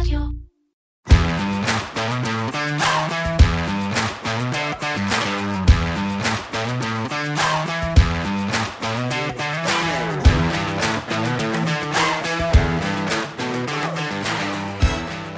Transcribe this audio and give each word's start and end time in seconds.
רדיו. 0.00 0.20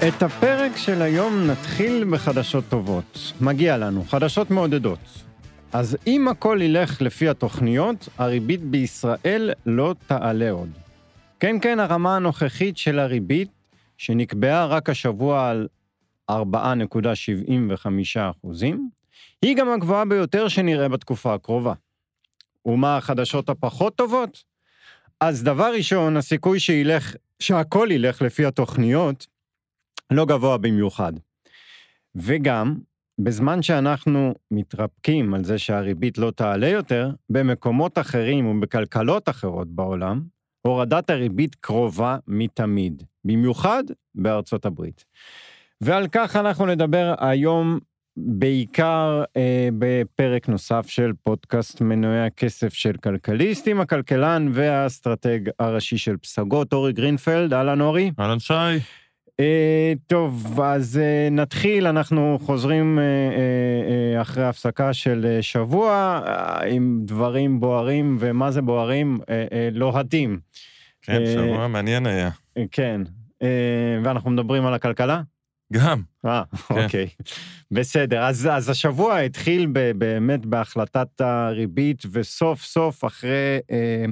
את 0.08 0.22
הפרק 0.22 0.76
של 0.76 1.02
היום 1.02 1.46
נתחיל 1.46 2.04
בחדשות 2.10 2.64
טובות. 2.68 3.32
מגיע 3.40 3.76
לנו, 3.76 4.04
חדשות 4.04 4.50
מעודדות. 4.50 4.98
אז 5.72 5.96
אם 6.06 6.28
הכל 6.28 6.58
ילך 6.62 7.02
לפי 7.02 7.28
התוכניות, 7.28 8.08
הריבית 8.18 8.62
בישראל 8.62 9.50
לא 9.66 9.94
תעלה 10.06 10.50
עוד. 10.50 10.68
כן, 11.40 11.56
כן, 11.62 11.80
הרמה 11.80 12.16
הנוכחית 12.16 12.76
של 12.76 12.98
הריבית, 12.98 13.57
שנקבעה 13.98 14.66
רק 14.66 14.90
השבוע 14.90 15.50
על 15.50 15.68
4.75 16.30 16.34
אחוזים, 18.30 18.90
היא 19.42 19.56
גם 19.56 19.68
הגבוהה 19.68 20.04
ביותר 20.04 20.48
שנראה 20.48 20.88
בתקופה 20.88 21.34
הקרובה. 21.34 21.72
ומה 22.66 22.96
החדשות 22.96 23.48
הפחות 23.48 23.96
טובות? 23.96 24.44
אז 25.20 25.42
דבר 25.42 25.72
ראשון, 25.74 26.16
הסיכוי 26.16 26.60
שילך, 26.60 27.14
שהכל 27.40 27.88
ילך 27.90 28.22
לפי 28.22 28.44
התוכניות, 28.44 29.26
לא 30.10 30.26
גבוה 30.26 30.58
במיוחד. 30.58 31.12
וגם, 32.14 32.78
בזמן 33.18 33.62
שאנחנו 33.62 34.34
מתרפקים 34.50 35.34
על 35.34 35.44
זה 35.44 35.58
שהריבית 35.58 36.18
לא 36.18 36.30
תעלה 36.30 36.68
יותר, 36.68 37.10
במקומות 37.30 37.98
אחרים 37.98 38.46
ובכלכלות 38.46 39.28
אחרות 39.28 39.68
בעולם, 39.68 40.22
הורדת 40.62 41.10
הריבית 41.10 41.54
קרובה 41.54 42.16
מתמיד, 42.26 43.02
במיוחד 43.28 43.84
בארצות 44.14 44.66
הברית. 44.66 45.04
ועל 45.80 46.08
כך 46.12 46.36
אנחנו 46.36 46.66
נדבר 46.66 47.14
היום 47.18 47.78
בעיקר 48.16 49.22
אה, 49.36 49.68
בפרק 49.78 50.48
נוסף 50.48 50.86
של 50.88 51.12
פודקאסט 51.22 51.80
מנועי 51.80 52.26
הכסף 52.26 52.74
של 52.74 52.92
כלכליסט, 52.92 53.68
עם 53.68 53.80
הכלכלן 53.80 54.48
והאסטרטג 54.52 55.40
הראשי 55.58 55.98
של 55.98 56.16
פסגות, 56.16 56.72
אורי 56.72 56.92
גרינפלד. 56.92 57.54
אהלן 57.54 57.80
אורי. 57.80 58.10
אהלן 58.20 58.38
שי. 58.38 58.54
אה, 59.40 59.92
טוב, 60.06 60.60
אז 60.60 60.98
אה, 60.98 61.28
נתחיל, 61.30 61.86
אנחנו 61.86 62.38
חוזרים 62.42 62.98
אה, 62.98 63.04
אה, 63.04 64.16
אה, 64.16 64.22
אחרי 64.22 64.44
הפסקה 64.44 64.92
של 64.92 65.26
אה, 65.28 65.42
שבוע 65.42 66.20
אה, 66.26 66.66
עם 66.66 67.00
דברים 67.04 67.60
בוערים, 67.60 68.16
ומה 68.20 68.50
זה 68.50 68.62
בוערים? 68.62 69.18
אה, 69.30 69.46
אה, 69.52 69.68
לוהטים. 69.72 70.38
כן, 71.02 71.20
אה, 71.20 71.32
שבוע 71.32 71.68
מעניין 71.68 72.06
היה. 72.06 72.30
אה, 72.56 72.64
כן, 72.70 73.00
ואנחנו 74.04 74.30
מדברים 74.30 74.66
על 74.66 74.74
הכלכלה? 74.74 75.22
גם. 75.72 76.02
אה, 76.26 76.42
אוקיי. 76.70 77.08
בסדר, 77.70 78.22
אז, 78.22 78.48
אז 78.52 78.68
השבוע 78.68 79.18
התחיל 79.18 79.66
ב, 79.72 79.92
באמת 79.98 80.46
בהחלטת 80.46 81.20
הריבית, 81.20 82.02
וסוף 82.12 82.62
סוף 82.64 83.04
אחרי 83.04 83.58
אה, 83.70 84.04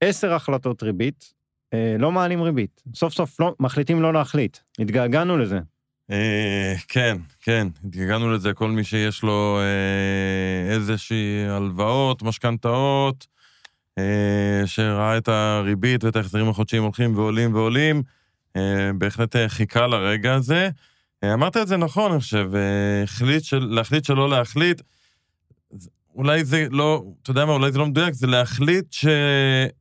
עשר 0.00 0.34
החלטות 0.34 0.82
ריבית, 0.82 1.34
אה, 1.74 1.96
לא 1.98 2.12
מעלים 2.12 2.42
ריבית. 2.42 2.82
סוף 2.94 3.12
סוף 3.14 3.40
לא, 3.40 3.54
מחליטים 3.60 4.02
לא 4.02 4.12
להחליט. 4.12 4.58
התגעגענו 4.78 5.38
לזה. 5.38 5.58
אה, 6.10 6.74
כן, 6.88 7.16
כן, 7.40 7.68
התגעגענו 7.84 8.32
לזה, 8.32 8.52
כל 8.52 8.68
מי 8.68 8.84
שיש 8.84 9.22
לו 9.22 9.58
אה, 9.60 10.74
איזושהי 10.74 11.46
הלוואות, 11.48 12.22
משכנתאות, 12.22 13.26
אה, 13.98 14.62
שראה 14.66 15.18
את 15.18 15.28
הריבית 15.28 16.04
ואת 16.04 16.16
ההחזרים 16.16 16.48
החודשיים 16.48 16.82
הולכים 16.82 17.16
ועולים 17.16 17.54
ועולים, 17.54 17.96
אה, 17.96 18.02
בהחלט 18.98 19.36
אה, 19.36 19.48
חיכה 19.48 19.86
לרגע 19.86 20.34
הזה. 20.34 20.70
אה, 21.24 21.34
אמרת 21.34 21.56
את 21.56 21.68
זה 21.68 21.76
נכון, 21.76 22.12
אני 22.12 22.20
חושב, 22.20 22.50
אה, 22.54 23.04
להחליט 23.60 24.04
שלא 24.04 24.30
להחליט, 24.30 24.82
אולי 26.14 26.44
זה 26.44 26.66
לא, 26.70 27.04
אתה 27.22 27.30
יודע 27.30 27.44
מה, 27.44 27.52
אולי 27.52 27.72
זה 27.72 27.78
לא 27.78 27.86
מדויק, 27.86 28.14
זה 28.14 28.26
להחליט 28.26 28.92
ש, 28.92 29.06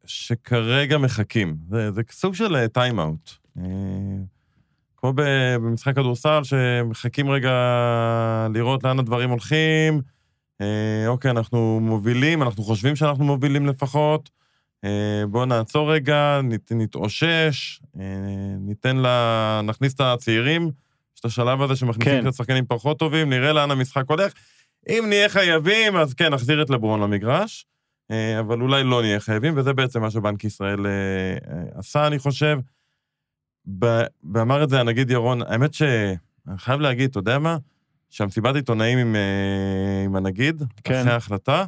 שכרגע 0.06 0.98
מחכים. 0.98 1.56
זה, 1.70 1.92
זה 1.92 2.02
סוג 2.12 2.36
של 2.36 2.68
טיים-אאוט. 2.68 3.32
כמו 4.98 5.14
במשחק 5.16 5.96
כדורסל, 5.96 6.44
שמחכים 6.44 7.30
רגע 7.30 7.52
לראות 8.54 8.84
לאן 8.84 9.00
הדברים 9.00 9.30
הולכים. 9.30 10.02
אה, 10.62 11.08
אוקיי, 11.08 11.32
אנחנו 11.32 11.80
מובילים, 11.82 12.44
אנחנו 12.44 12.64
חושבים 12.64 12.96
שאנחנו 12.96 13.26
מובילים 13.26 13.68
לפחות. 13.68 14.30
אה, 14.86 15.24
בואו 15.30 15.46
נעצור 15.46 15.94
רגע, 15.94 16.40
נת, 16.44 16.72
נתאושש, 16.72 17.82
אה, 18.00 18.06
ניתן 18.60 18.98
לה, 18.98 19.62
נכניס 19.64 19.94
את 19.94 20.00
הצעירים. 20.00 20.72
יש 21.16 21.20
את 21.20 21.26
השלב 21.26 21.62
הזה 21.62 21.76
שמכניסים 21.76 22.22
כן. 22.22 22.28
את 22.28 22.34
השחקנים 22.34 22.66
פחות 22.68 23.00
טובים, 23.00 23.30
נראה 23.30 23.54
לאן 23.54 23.72
המשחק 23.72 24.04
הולך. 24.08 24.34
אם 24.90 25.06
נהיה 25.10 25.30
חייבים, 25.30 25.96
אז 25.96 26.14
כן, 26.14 26.34
נחזיר 26.34 26.62
את 26.62 26.70
לברון 26.70 27.02
למגרש, 27.02 27.66
אה, 28.12 28.40
אבל 28.40 28.62
אולי 28.62 28.84
לא 28.84 29.02
נהיה 29.02 29.20
חייבים, 29.20 29.54
וזה 29.58 29.74
בעצם 29.74 30.02
מה 30.02 30.12
שבנק 30.12 30.44
ישראל 30.44 30.80
עשה, 31.74 32.08
אני 32.08 32.20
חושב. 32.20 32.60
ואמר 34.34 34.64
את 34.64 34.70
זה 34.70 34.80
הנגיד 34.80 35.12
ירון, 35.12 35.42
האמת 35.42 35.74
שאני 35.74 36.58
חייב 36.58 36.82
להגיד, 36.82 37.10
אתה 37.10 37.20
יודע 37.20 37.40
מה? 37.40 37.58
שהמסיבת 38.10 38.56
עיתונאים 38.56 38.98
עם, 38.98 39.16
עם 40.06 40.16
הנגיד, 40.16 40.64
כן. 40.84 41.02
אחרי 41.02 41.14
ההחלטה, 41.14 41.66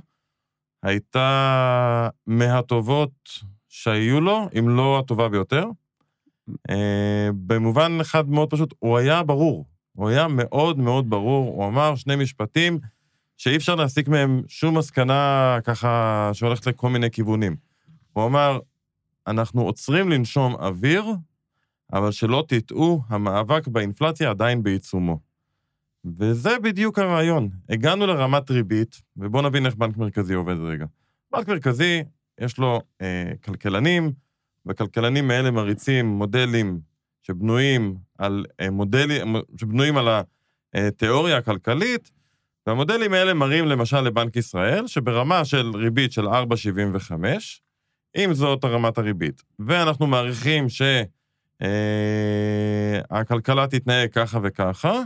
הייתה 0.84 2.10
מהטובות 2.28 3.30
שהיו 3.70 4.22
לו, 4.22 4.50
אם 4.60 4.70
לא 4.70 5.00
הטובה 5.00 5.30
ביותר. 5.30 5.66
אה, 6.70 7.30
במובן 7.34 7.98
אחד 8.02 8.30
מאוד 8.30 8.50
פשוט, 8.50 8.74
הוא 8.80 8.98
היה 8.98 9.24
ברור. 9.24 9.66
הוא 9.94 10.10
היה 10.10 10.28
מאוד 10.28 10.80
מאוד 10.80 11.10
ברור, 11.10 11.56
הוא 11.56 11.68
אמר 11.68 11.96
שני 11.96 12.16
משפטים 12.16 12.80
שאי 13.38 13.56
אפשר 13.56 13.76
להסיק 13.76 14.08
מהם 14.08 14.42
שום 14.48 14.78
מסקנה 14.78 15.58
ככה 15.64 16.30
שהולכת 16.34 16.68
לכל 16.68 16.90
מיני 16.90 17.12
כיוונים. 17.12 17.56
הוא 18.14 18.26
אמר, 18.26 18.60
אנחנו 19.28 19.62
עוצרים 19.62 20.10
לנשום 20.10 20.56
אוויר, 20.56 21.06
אבל 21.94 22.12
שלא 22.12 22.44
תטעו, 22.48 23.02
המאבק 23.08 23.68
באינפלציה 23.68 24.30
עדיין 24.30 24.64
בעיצומו. 24.64 25.33
וזה 26.06 26.60
בדיוק 26.60 27.00
הרעיון. 27.00 27.50
הגענו 27.70 28.08
לרמת 28.08 28.52
ריבית, 28.52 29.02
ובואו 29.18 29.44
נבין 29.44 29.66
איך 29.66 29.76
בנק 29.76 29.98
מרכזי 29.98 30.34
עובד 30.34 30.56
רגע. 30.58 30.86
בנק 31.32 31.48
מרכזי, 31.48 32.04
יש 32.40 32.58
לו 32.58 32.82
אה, 33.02 33.32
כלכלנים, 33.44 34.12
והכלכלנים 34.66 35.32
האלה 35.32 35.52
מריצים 35.52 36.06
מודלים 36.06 36.80
שבנויים 37.22 37.96
על 38.18 38.46
אה, 38.60 38.70
מודלים, 38.70 39.36
שבנויים 39.58 39.98
על 39.98 40.08
התיאוריה 40.74 41.38
הכלכלית, 41.38 42.12
והמודלים 42.68 43.14
האלה 43.14 43.34
מראים 43.34 43.66
למשל 43.66 44.02
לבנק 44.02 44.36
ישראל, 44.36 44.88
שברמה 44.88 45.46
של 45.46 45.72
ריבית 45.76 46.12
של 46.12 46.28
4.75, 46.28 46.34
אם 48.18 48.34
זאת 48.34 48.66
רמת 48.66 48.98
הריבית, 48.98 49.44
ואנחנו 49.60 50.08
מעריכים 50.08 50.68
שהכלכלה 53.10 53.68
תתנהג 53.68 54.12
ככה 54.12 54.40
וככה, 54.44 55.02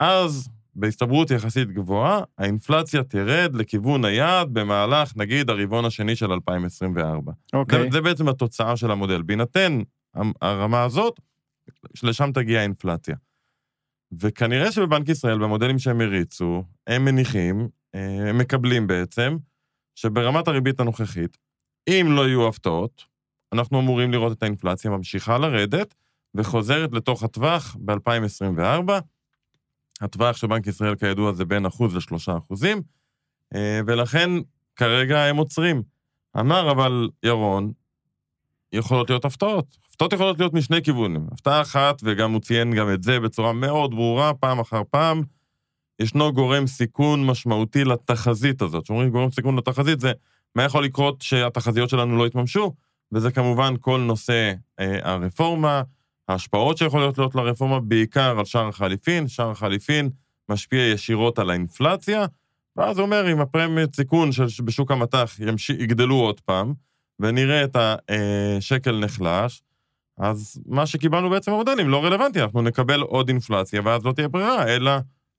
אז 0.00 0.48
בהסתברות 0.74 1.30
יחסית 1.30 1.70
גבוהה, 1.70 2.20
האינפלציה 2.38 3.02
תרד 3.04 3.54
לכיוון 3.54 4.04
היעד 4.04 4.48
במהלך, 4.52 5.16
נגיד, 5.16 5.50
הרבעון 5.50 5.84
השני 5.84 6.16
של 6.16 6.32
2024. 6.32 7.32
אוקיי. 7.52 7.82
זה, 7.82 7.88
זה 7.92 8.00
בעצם 8.00 8.28
התוצאה 8.28 8.76
של 8.76 8.90
המודל. 8.90 9.22
בהינתן 9.22 9.78
הרמה 10.42 10.82
הזאת, 10.82 11.20
לשם 12.02 12.30
תגיע 12.34 12.60
האינפלציה. 12.60 13.16
וכנראה 14.12 14.72
שבבנק 14.72 15.08
ישראל, 15.08 15.38
במודלים 15.38 15.78
שהם 15.78 16.00
הריצו, 16.00 16.64
הם 16.86 17.04
מניחים, 17.04 17.68
אה, 17.94 18.30
הם 18.30 18.38
מקבלים 18.38 18.86
בעצם, 18.86 19.36
שברמת 19.94 20.48
הריבית 20.48 20.80
הנוכחית, 20.80 21.38
אם 21.88 22.06
לא 22.16 22.28
יהיו 22.28 22.48
הפתעות, 22.48 23.04
אנחנו 23.52 23.80
אמורים 23.80 24.12
לראות 24.12 24.32
את 24.32 24.42
האינפלציה 24.42 24.90
ממשיכה 24.90 25.38
לרדת 25.38 25.94
וחוזרת 26.34 26.92
לתוך 26.92 27.22
הטווח 27.22 27.76
ב-2024. 27.84 28.92
הטווח 30.00 30.36
של 30.36 30.46
בנק 30.46 30.66
ישראל, 30.66 30.94
כידוע, 30.94 31.32
זה 31.32 31.44
בין 31.44 31.66
אחוז 31.66 31.96
לשלושה 31.96 32.36
אחוזים, 32.36 32.82
אה, 33.54 33.80
ולכן 33.86 34.30
כרגע 34.76 35.24
הם 35.24 35.36
עוצרים. 35.36 35.82
אמר 36.40 36.70
אבל 36.70 37.08
ירון, 37.22 37.72
יכולות 38.72 39.10
להיות 39.10 39.24
הפתעות. 39.24 39.78
הפתעות 39.88 40.12
יכולות 40.12 40.38
להיות 40.38 40.54
משני 40.54 40.82
כיוונים. 40.82 41.26
הפתעה 41.32 41.60
אחת, 41.60 42.00
וגם 42.04 42.32
הוא 42.32 42.40
ציין 42.40 42.74
גם 42.74 42.92
את 42.92 43.02
זה 43.02 43.20
בצורה 43.20 43.52
מאוד 43.52 43.90
ברורה, 43.90 44.34
פעם 44.34 44.58
אחר 44.58 44.82
פעם, 44.90 45.22
ישנו 46.00 46.32
גורם 46.32 46.66
סיכון 46.66 47.26
משמעותי 47.26 47.84
לתחזית 47.84 48.62
הזאת. 48.62 48.84
כשאומרים 48.84 49.10
גורם 49.10 49.30
סיכון 49.30 49.58
לתחזית, 49.58 50.00
זה 50.00 50.12
מה 50.54 50.64
יכול 50.64 50.84
לקרות 50.84 51.22
שהתחזיות 51.22 51.90
שלנו 51.90 52.16
לא 52.16 52.26
יתממשו, 52.26 52.74
וזה 53.12 53.30
כמובן 53.30 53.74
כל 53.80 54.00
נושא 54.00 54.52
אה, 54.80 54.98
הרפורמה, 55.02 55.82
ההשפעות 56.28 56.78
שיכולות 56.78 57.18
להיות 57.18 57.34
לרפורמה, 57.34 57.80
בעיקר 57.80 58.38
על 58.38 58.44
שער 58.44 58.68
החליפין. 58.68 59.28
שער 59.28 59.50
החליפין 59.50 60.10
משפיע 60.48 60.82
ישירות 60.82 61.38
על 61.38 61.50
האינפלציה, 61.50 62.26
ואז 62.76 62.98
הוא 62.98 63.06
אומר, 63.06 63.32
אם 63.32 63.40
הפרמיית 63.40 63.96
סיכון 63.96 64.32
של, 64.32 64.44
בשוק 64.64 64.90
המטח 64.90 65.36
ימש... 65.38 65.70
יגדלו 65.70 66.14
עוד 66.14 66.40
פעם, 66.40 66.74
ונראה 67.20 67.64
את 67.64 67.76
השקל 68.08 68.98
נחלש, 68.98 69.62
אז 70.18 70.60
מה 70.66 70.86
שקיבלנו 70.86 71.30
בעצם 71.30 71.52
במודלים 71.52 71.88
לא 71.88 72.04
רלוונטי, 72.04 72.42
אנחנו 72.42 72.62
נקבל 72.62 73.00
עוד 73.00 73.28
אינפלציה, 73.28 73.80
ואז 73.84 74.04
לא 74.04 74.12
תהיה 74.12 74.28
ברירה, 74.28 74.66
אלא 74.66 74.92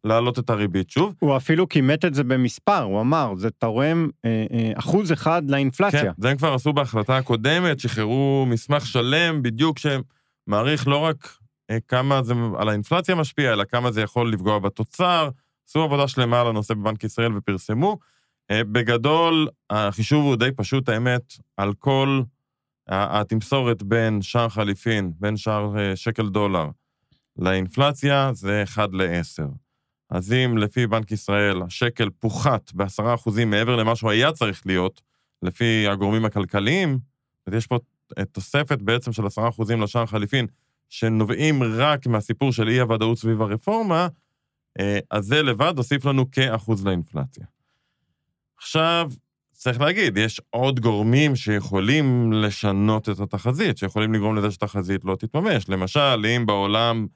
להעלות 0.04 0.40
את 0.40 0.50
הריבית 0.50 0.90
שוב. 0.90 1.14
הוא 1.20 1.38
אפילו 1.38 1.70
כימת 1.70 2.06
את 2.06 2.14
זה 2.14 2.24
במספר, 2.24 2.84
הוא 2.84 3.02
אמר, 3.02 3.34
זה 3.38 3.50
תורם 3.50 4.10
אה, 4.26 4.46
אה, 4.52 4.72
אחוז 4.76 5.12
אחד 5.12 5.50
לאינפלציה. 5.50 6.02
כן, 6.02 6.12
זה 6.18 6.30
הם 6.30 6.38
כבר 6.38 6.54
עשו 6.54 6.74
בהחלטה 6.74 7.18
הקודמת, 7.18 7.80
שחררו 7.80 8.46
מסמך 8.50 8.86
שלם 8.86 9.42
בדיוק 9.42 9.78
שמעריך 10.50 10.88
לא 10.88 10.98
רק 10.98 11.38
אה, 11.70 11.78
כמה 11.88 12.24
זה 12.24 12.34
על 12.58 12.70
האינפלציה 12.70 13.16
משפיע, 13.16 13.54
אלא 13.54 13.64
כמה 13.64 13.92
זה 13.92 14.02
יכול 14.02 14.34
לפגוע 14.34 14.60
בתוצר. 14.60 15.30
עשו 15.70 15.82
עבודה 15.84 16.08
שלמה 16.08 16.42
על 16.42 16.48
הנושא 16.48 16.74
בבנק 16.74 17.04
ישראל 17.04 17.38
ופרסמו. 17.38 17.98
אה, 18.52 18.64
בגדול, 18.64 19.48
החישוב 19.70 20.26
הוא 20.26 20.36
די 20.36 20.50
פשוט, 20.56 20.90
האמת, 20.90 21.34
על 21.58 21.74
כל 21.74 22.22
התמסורת 22.88 23.84
בין 23.84 24.22
שער 24.22 24.50
חליפין, 24.50 25.12
בין 25.20 25.38
שער 25.38 25.80
אה, 25.80 25.96
שקל 25.96 26.30
דולר 26.30 26.66
לאינפלציה, 27.38 28.32
זה 28.34 28.64
1 28.64 28.90
ל-10. 28.94 29.48
אז 30.10 30.34
אם 30.34 30.58
לפי 30.58 30.88
בנק 30.88 31.12
ישראל 31.12 31.62
השקל 31.62 32.10
פוחת 32.10 32.72
ב-10% 32.74 33.46
מעבר 33.46 33.76
למה 33.76 33.96
שהוא 33.96 34.12
היה 34.12 34.32
צריך 34.32 34.62
להיות, 34.66 35.02
לפי 35.42 35.88
הגורמים 35.88 36.26
הכלכליים, 36.26 37.00
אז 37.48 37.54
יש 37.54 37.68
פה 37.68 37.80
תוספת 38.32 38.82
בעצם 38.82 39.14
של 39.14 39.24
10% 39.26 39.76
לשער 39.76 40.06
חליפין, 40.06 40.48
שנובעים 40.90 41.64
רק 41.64 42.08
מהסיפור 42.08 42.52
של 42.52 42.68
אי-הוודאות 42.68 43.18
סביב 43.18 43.42
הרפורמה, 43.42 44.08
אה, 44.80 45.00
אז 45.12 45.26
זה 45.26 45.44
לבד 45.44 45.74
הוסיף 45.78 46.06
לנו 46.06 46.32
כאחוז 46.32 46.86
לאינפלציה. 46.86 47.46
עכשיו, 48.58 49.12
צריך 49.52 49.82
להגיד, 49.82 50.18
יש 50.18 50.42
עוד 50.50 50.80
גורמים 50.80 51.36
שיכולים 51.36 52.34
לשנות 52.34 53.10
את 53.10 53.20
התחזית, 53.20 53.78
שיכולים 53.78 54.14
לגרום 54.14 54.36
לזה 54.36 54.52
שתחזית 54.52 55.06
לא 55.06 55.16
תתממש. 55.16 55.70
למשל, 55.70 56.26
אם 56.26 56.46
בעולם 56.46 57.08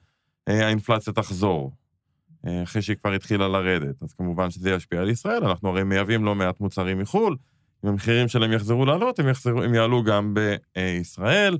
אה, 0.48 0.66
האינפלציה 0.66 1.12
תחזור, 1.12 1.72
אה, 2.46 2.62
אחרי 2.62 2.82
שהיא 2.82 2.96
כבר 2.96 3.12
התחילה 3.12 3.48
לרדת, 3.48 4.02
אז 4.02 4.12
כמובן 4.12 4.50
שזה 4.50 4.70
ישפיע 4.70 5.00
על 5.00 5.10
ישראל, 5.10 5.44
אנחנו 5.44 5.68
הרי 5.68 5.84
מייבאים 5.84 6.24
לא 6.24 6.34
מעט 6.34 6.60
מוצרים 6.60 6.98
מחו"ל, 6.98 7.36
אם 7.84 7.88
המחירים 7.88 8.28
שלהם 8.28 8.52
יחזרו 8.52 8.86
לעלות, 8.86 9.18
הם, 9.18 9.28
יחזרו, 9.28 9.62
הם 9.62 9.74
יעלו 9.74 10.02
גם 10.02 10.34
בישראל. 10.74 11.58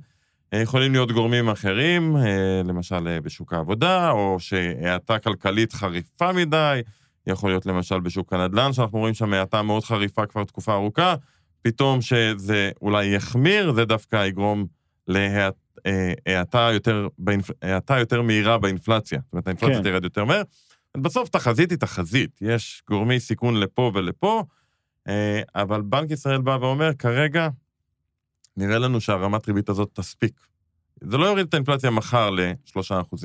יכולים 0.54 0.92
להיות 0.92 1.12
גורמים 1.12 1.48
אחרים, 1.48 2.16
למשל 2.64 3.20
בשוק 3.20 3.52
העבודה, 3.52 4.10
או 4.10 4.36
שהאטה 4.40 5.18
כלכלית 5.18 5.72
חריפה 5.72 6.32
מדי, 6.32 6.80
יכול 7.26 7.50
להיות 7.50 7.66
למשל 7.66 8.00
בשוק 8.00 8.32
הנדל"ן, 8.32 8.72
שאנחנו 8.72 8.98
רואים 8.98 9.14
שם 9.14 9.32
האטה 9.32 9.62
מאוד 9.62 9.84
חריפה 9.84 10.26
כבר 10.26 10.44
תקופה 10.44 10.74
ארוכה, 10.74 11.14
פתאום 11.62 12.00
שזה 12.00 12.70
אולי 12.82 13.06
יחמיר, 13.06 13.72
זה 13.72 13.84
דווקא 13.84 14.26
יגרום 14.26 14.66
להאטה 15.08 16.70
יותר, 16.72 17.08
יותר 17.98 18.22
מהירה 18.22 18.58
באינפלציה. 18.58 19.18
זאת 19.24 19.32
אומרת, 19.32 19.46
האינפלציה 19.46 19.76
כן. 19.76 19.82
תרד 19.82 20.04
יותר 20.04 20.24
מהר. 20.24 20.42
בסוף 20.96 21.28
תחזית 21.28 21.70
היא 21.70 21.78
תחזית, 21.78 22.38
יש 22.40 22.82
גורמי 22.88 23.20
סיכון 23.20 23.60
לפה 23.60 23.90
ולפה, 23.94 24.38
אה, 24.38 24.44
אבל 25.54 25.82
בנק 25.82 26.10
ישראל 26.10 26.40
בא 26.40 26.58
ואומר, 26.60 26.90
כרגע 26.98 27.48
נראה 28.56 28.78
לנו 28.78 29.00
שהרמת 29.00 29.48
ריבית 29.48 29.68
הזאת 29.68 29.90
תספיק. 29.92 30.40
זה 31.00 31.18
לא 31.18 31.26
יוריד 31.26 31.46
את 31.46 31.54
האינפלציה 31.54 31.90
מחר 31.90 32.30
ל-3%. 32.30 33.16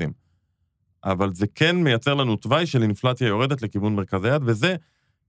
אבל 1.04 1.34
זה 1.34 1.46
כן 1.54 1.76
מייצר 1.76 2.14
לנו 2.14 2.36
תוואי 2.36 2.66
של 2.66 2.82
אינפלציה 2.82 3.28
יורדת 3.28 3.62
לכיוון 3.62 3.94
מרכז 3.94 4.24
היד, 4.24 4.42
וזה 4.44 4.76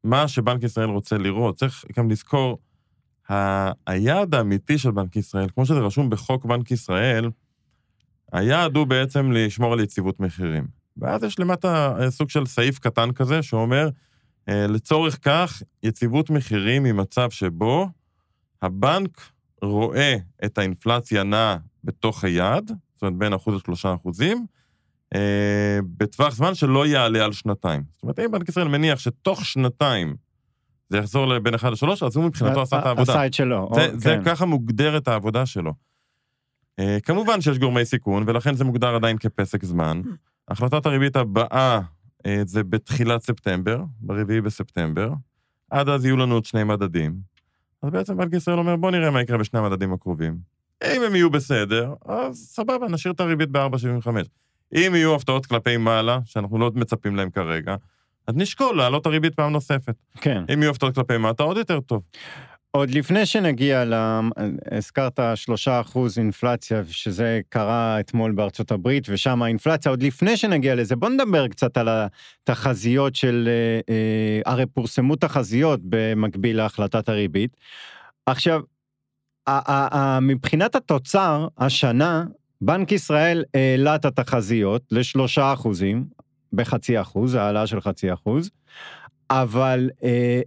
מה 0.03 0.27
שבנק 0.27 0.63
ישראל 0.63 0.89
רוצה 0.89 1.17
לראות. 1.17 1.55
צריך 1.55 1.85
גם 1.97 2.09
לזכור, 2.09 2.57
היעד 3.87 4.35
האמיתי 4.35 4.77
של 4.77 4.91
בנק 4.91 5.15
ישראל, 5.15 5.49
כמו 5.53 5.65
שזה 5.65 5.79
רשום 5.79 6.09
בחוק 6.09 6.45
בנק 6.45 6.71
ישראל, 6.71 7.29
היעד 8.31 8.75
הוא 8.75 8.87
בעצם 8.87 9.31
לשמור 9.31 9.73
על 9.73 9.79
יציבות 9.79 10.19
מחירים. 10.19 10.67
ואז 10.97 11.23
יש 11.23 11.39
למטה 11.39 11.95
אה, 11.99 12.11
סוג 12.11 12.29
של 12.29 12.45
סעיף 12.45 12.79
קטן 12.79 13.11
כזה 13.11 13.43
שאומר, 13.43 13.85
אה, 13.85 13.89
לצורך 14.69 15.17
כך, 15.21 15.63
יציבות 15.83 16.29
מחירים 16.29 16.85
היא 16.85 16.93
מצב 16.93 17.29
שבו 17.29 17.89
הבנק 18.61 19.21
רואה 19.61 20.15
את 20.45 20.57
האינפלציה 20.57 21.23
נעה 21.23 21.57
בתוך 21.83 22.23
היעד, 22.23 22.71
זאת 22.93 23.01
אומרת 23.01 23.17
בין 23.17 23.33
אחוז 23.33 23.55
לשלושה 23.55 23.93
אחוזים, 23.93 24.45
אה, 25.15 25.79
בטווח 25.97 26.35
זמן 26.35 26.55
שלא 26.55 26.87
יעלה 26.87 27.25
על 27.25 27.31
שנתיים. 27.31 27.83
זאת 27.91 28.03
אומרת, 28.03 28.19
אם 28.19 28.31
בנק 28.31 28.49
ישראל 28.49 28.67
מניח 28.67 28.99
שתוך 28.99 29.45
שנתיים 29.45 30.15
זה 30.89 30.97
יחזור 30.97 31.25
לבין 31.25 31.53
1 31.55 31.71
ל-3, 31.71 32.05
אז 32.05 32.15
הוא 32.15 32.25
מבחינתו 32.25 32.61
עשה 32.61 32.79
את 32.79 32.85
העבודה. 32.85 33.13
עשה 33.13 33.25
את 33.25 33.33
שלו. 33.33 33.69
זה, 33.75 33.89
או, 33.91 33.99
זה 33.99 34.09
כן. 34.09 34.23
ככה 34.23 34.45
מוגדרת 34.45 35.07
העבודה 35.07 35.45
שלו. 35.45 35.73
אה, 36.79 36.97
כמובן 37.03 37.41
שיש 37.41 37.57
גורמי 37.59 37.85
סיכון, 37.85 38.23
ולכן 38.27 38.55
זה 38.55 38.63
מוגדר 38.63 38.95
עדיין 38.95 39.17
כפסק 39.17 39.65
זמן. 39.65 40.01
החלטת 40.47 40.85
הריבית 40.85 41.15
הבאה 41.15 41.47
אה, 41.51 41.79
זה 42.45 42.63
בתחילת 42.63 43.21
ספטמבר, 43.21 43.83
ברביעי 43.99 44.41
בספטמבר. 44.41 45.09
עד 45.69 45.89
אז 45.89 46.05
יהיו 46.05 46.17
לנו 46.17 46.33
עוד 46.33 46.45
שני 46.45 46.63
מדדים. 46.63 47.15
אז 47.83 47.89
בעצם 47.89 48.17
בנק 48.17 48.33
ישראל 48.33 48.59
אומר, 48.59 48.75
בוא 48.75 48.91
נראה 48.91 49.11
מה 49.11 49.21
יקרה 49.21 49.37
בשני 49.37 49.59
המדדים 49.59 49.93
הקרובים. 49.93 50.37
אם 50.83 51.01
הם 51.07 51.15
יהיו 51.15 51.29
בסדר, 51.29 51.93
אז 52.05 52.35
סבבה, 52.35 52.87
נשאיר 52.87 53.13
את 53.13 53.19
הריבית 53.19 53.49
ב-4.75. 53.49 54.09
אם 54.75 54.91
יהיו 54.95 55.15
הפתעות 55.15 55.45
כלפי 55.45 55.77
מעלה, 55.77 56.19
שאנחנו 56.25 56.57
לא 56.57 56.71
מצפים 56.75 57.15
להם 57.15 57.29
כרגע, 57.29 57.75
אז 58.27 58.35
נשקול 58.35 58.77
להעלות 58.77 59.05
הריבית 59.05 59.35
פעם 59.35 59.51
נוספת. 59.51 59.95
כן. 60.15 60.43
אם 60.53 60.61
יהיו 60.61 60.71
הפתעות 60.71 60.95
כלפי 60.95 61.17
מטה, 61.17 61.43
עוד 61.43 61.57
יותר 61.57 61.79
טוב. 61.79 62.01
עוד 62.71 62.89
לפני 62.89 63.25
שנגיע 63.25 63.85
ל... 63.85 63.93
הזכרת 64.71 65.19
שלושה 65.35 65.81
אחוז 65.81 66.17
אינפלציה, 66.17 66.81
שזה 66.87 67.39
קרה 67.49 67.99
אתמול 67.99 68.31
בארצות 68.31 68.71
הברית, 68.71 69.07
ושם 69.09 69.41
האינפלציה, 69.41 69.89
עוד 69.89 70.03
לפני 70.03 70.37
שנגיע 70.37 70.75
לזה, 70.75 70.95
בוא 70.95 71.09
נדבר 71.09 71.47
קצת 71.47 71.77
על 71.77 71.89
התחזיות 71.89 73.15
של... 73.15 73.49
אה, 73.49 73.93
אה, 73.93 74.51
הרי 74.51 74.65
פורסמו 74.65 75.15
תחזיות 75.15 75.79
במקביל 75.83 76.57
להחלטת 76.57 77.09
הריבית. 77.09 77.57
עכשיו, 78.25 78.61
מבחינת 80.21 80.75
התוצר, 80.75 81.47
השנה, 81.57 82.25
בנק 82.61 82.91
ישראל 82.91 83.43
העלה 83.53 83.95
את 83.95 84.05
התחזיות 84.05 84.81
לשלושה 84.91 85.53
אחוזים, 85.53 86.05
בחצי 86.53 87.01
אחוז, 87.01 87.35
העלאה 87.35 87.67
של 87.67 87.81
חצי 87.81 88.13
אחוז, 88.13 88.49
אבל 89.29 89.89
אה, 90.03 90.41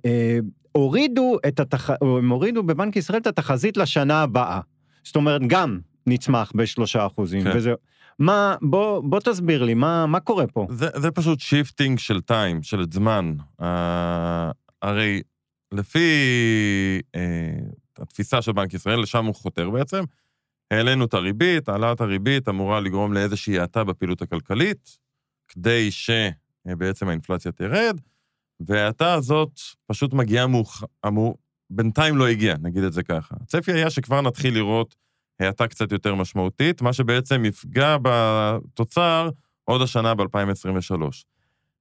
הורידו 0.76 1.36
את 1.48 1.60
התח... 1.60 1.90
הם 1.90 2.28
הורידו 2.30 2.62
בבנק 2.62 2.96
ישראל 2.96 3.18
את 3.18 3.26
התחזית 3.26 3.76
לשנה 3.76 4.22
הבאה. 4.22 4.60
זאת 5.04 5.16
אומרת, 5.16 5.40
גם 5.46 5.78
נצמח 6.06 6.52
בשלושה 6.54 7.06
אחוזים, 7.06 7.44
כן. 7.44 7.52
וזה... 7.56 7.74
מה, 8.18 8.56
בוא, 8.62 9.02
בוא 9.04 9.20
תסביר 9.20 9.62
לי, 9.62 9.74
מה, 9.74 10.06
מה 10.06 10.20
קורה 10.20 10.46
פה? 10.46 10.66
זה, 10.70 10.88
זה 10.96 11.10
פשוט 11.10 11.40
shifting 11.40 11.98
של 11.98 12.20
time, 12.20 12.62
של 12.62 12.84
זמן. 12.90 13.34
Uh, 13.60 13.64
הרי 14.82 15.22
לפי 15.72 16.08
uh, 17.16 18.02
התפיסה 18.02 18.42
של 18.42 18.52
בנק 18.52 18.74
ישראל, 18.74 19.00
לשם 19.00 19.24
הוא 19.24 19.34
חותר 19.34 19.70
בעצם, 19.70 20.04
העלינו 20.70 21.04
את 21.04 21.14
הריבית, 21.14 21.68
העלאת 21.68 22.00
הריבית 22.00 22.48
אמורה 22.48 22.80
לגרום 22.80 23.12
לאיזושהי 23.12 23.58
האטה 23.58 23.84
בפעילות 23.84 24.22
הכלכלית, 24.22 24.98
כדי 25.48 25.88
שבעצם 25.90 27.08
האינפלציה 27.08 27.52
תרד, 27.52 28.00
וההאטה 28.60 29.14
הזאת 29.14 29.50
פשוט 29.86 30.12
מגיעה 30.14 30.46
מאוחר, 30.46 30.86
אמור, 31.06 31.36
בינתיים 31.70 32.16
לא 32.16 32.28
הגיעה, 32.28 32.56
נגיד 32.62 32.82
את 32.84 32.92
זה 32.92 33.02
ככה. 33.02 33.34
הצפי 33.42 33.72
היה 33.72 33.90
שכבר 33.90 34.20
נתחיל 34.20 34.54
לראות 34.54 34.94
האטה 35.40 35.66
קצת 35.66 35.92
יותר 35.92 36.14
משמעותית, 36.14 36.82
מה 36.82 36.92
שבעצם 36.92 37.44
יפגע 37.44 37.96
בתוצר 38.02 39.30
עוד 39.64 39.82
השנה 39.82 40.14
ב-2023. 40.14 41.02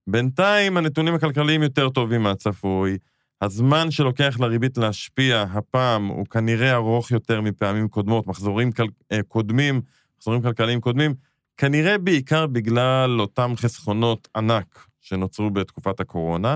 בינתיים 0.08 0.78
הנתונים 0.78 1.16
הכלכליים 1.16 1.64
יותר 1.64 1.90
טובים 1.90 2.24
מהצפוי, 2.24 2.98
הזמן 3.42 3.92
שלוקח 3.92 4.40
לריבית 4.40 4.78
להשפיע 4.78 5.42
הפעם 5.42 6.08
הוא 6.08 6.26
כנראה 6.26 6.74
ארוך 6.74 7.12
יותר 7.12 7.42
מפעמים 7.42 7.88
קודמות, 7.88 8.28
מחזורים 8.28 8.72
כל... 8.72 8.86
אה, 9.12 9.24
קודמים, 9.28 9.82
מחזורים 10.18 10.42
כלכליים 10.42 10.82
קודמים, 10.82 11.14
כנראה 11.58 11.98
בעיקר 11.98 12.48
בגלל 12.48 13.22
אותם 13.22 13.54
חסכונות 13.58 14.28
ענק 14.36 14.88
שנוצרו 15.04 15.50
בתקופת 15.50 16.00
הקורונה, 16.00 16.56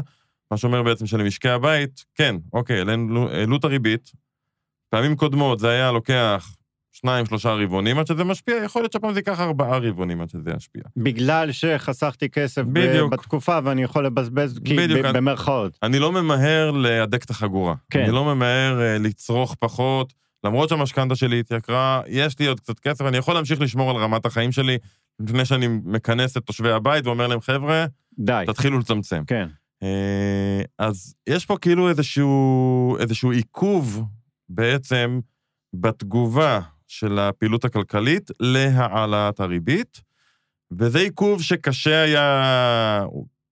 מה 0.51 0.57
שאומר 0.57 0.83
בעצם 0.83 1.05
שלמשקי 1.05 1.49
הבית, 1.49 2.05
כן, 2.15 2.35
אוקיי, 2.53 2.79
העלו 2.79 3.57
את 3.57 3.63
הריבית, 3.63 4.11
פעמים 4.89 5.15
קודמות 5.15 5.59
זה 5.59 5.69
היה 5.69 5.91
לוקח 5.91 6.55
שניים, 6.91 7.25
שלושה 7.25 7.53
רבעונים 7.53 7.99
עד 7.99 8.07
שזה 8.07 8.23
משפיע, 8.23 8.55
יכול 8.65 8.81
להיות 8.81 8.91
שהפעם 8.91 9.13
זה 9.13 9.19
ייקח 9.19 9.39
ארבעה 9.39 9.77
רבעונים 9.77 10.21
עד 10.21 10.29
שזה 10.29 10.51
ישפיע. 10.57 10.81
בגלל 10.97 11.51
שחסכתי 11.51 12.29
כסף 12.29 12.61
בדיוק. 12.61 13.11
בתקופה 13.11 13.59
ואני 13.63 13.83
יכול 13.83 14.05
לבזבז, 14.05 14.59
כי 14.65 14.75
בדיוק, 14.75 15.05
ב- 15.05 15.17
במרכאות. 15.17 15.77
אני 15.83 15.99
לא 15.99 16.11
ממהר 16.11 16.71
להדק 16.71 17.23
את 17.23 17.29
החגורה. 17.29 17.75
כן. 17.89 18.03
אני 18.03 18.11
לא 18.11 18.35
ממהר 18.35 18.79
uh, 18.79 19.03
לצרוך 19.03 19.55
פחות, 19.59 20.13
למרות 20.43 20.69
שהמשכנתה 20.69 21.15
שלי 21.15 21.39
התייקרה, 21.39 22.01
יש 22.07 22.39
לי 22.39 22.45
עוד 22.45 22.59
קצת 22.59 22.79
כסף, 22.79 23.05
אני 23.05 23.17
יכול 23.17 23.33
להמשיך 23.33 23.61
לשמור 23.61 23.89
על 23.89 23.95
רמת 23.95 24.25
החיים 24.25 24.51
שלי, 24.51 24.77
לפני 25.19 25.45
שאני 25.45 25.67
מכנס 25.67 26.37
את 26.37 26.43
תושבי 26.43 26.71
הבית 26.71 27.05
ואומר 27.05 27.27
להם, 27.27 27.41
חבר'ה, 27.41 27.85
די. 28.19 28.43
תתחילו 28.47 28.79
לצמצם. 28.79 29.23
כן. 29.27 29.47
Uh, 29.83 30.67
אז 30.79 31.15
יש 31.27 31.45
פה 31.45 31.57
כאילו 31.57 31.89
איזשהו, 31.89 32.97
איזשהו 32.99 33.31
עיכוב 33.31 34.03
בעצם 34.49 35.19
בתגובה 35.73 36.61
של 36.87 37.19
הפעילות 37.19 37.65
הכלכלית 37.65 38.31
להעלאת 38.39 39.39
הריבית, 39.39 40.01
וזה 40.71 40.99
עיכוב 40.99 41.41
שקשה 41.41 42.01
היה, 42.01 43.05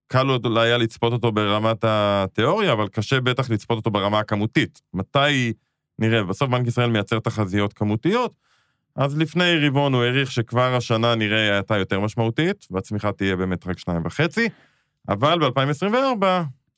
קל 0.08 0.28
עוד 0.28 0.58
היה 0.58 0.78
לצפות 0.78 1.14
אותו 1.14 1.32
ברמת 1.32 1.78
התיאוריה, 1.84 2.74
אבל 2.74 2.88
קשה 2.88 3.22
בטח 3.22 3.50
לצפות 3.50 3.78
אותו 3.78 3.92
ברמה 3.92 4.20
הכמותית. 4.20 4.82
מתי 4.94 5.54
נראה? 6.00 6.24
בסוף 6.24 6.50
בנק 6.50 6.68
ישראל 6.68 6.90
מייצר 6.90 7.20
תחזיות 7.20 7.74
כמותיות, 7.74 8.34
אז 8.96 9.18
לפני 9.18 9.68
רבעון 9.68 9.94
הוא 9.94 10.04
העריך 10.04 10.32
שכבר 10.32 10.76
השנה 10.76 11.16
נראה 11.16 11.58
האטה 11.58 11.78
יותר 11.78 12.00
משמעותית, 12.00 12.68
והצמיחה 12.72 13.12
תהיה 13.12 13.36
באמת 13.36 13.68
רק 13.68 13.80
שניים 13.80 14.02
וחצי, 14.06 14.50
אבל 15.10 15.40
ב-2024 15.40 16.26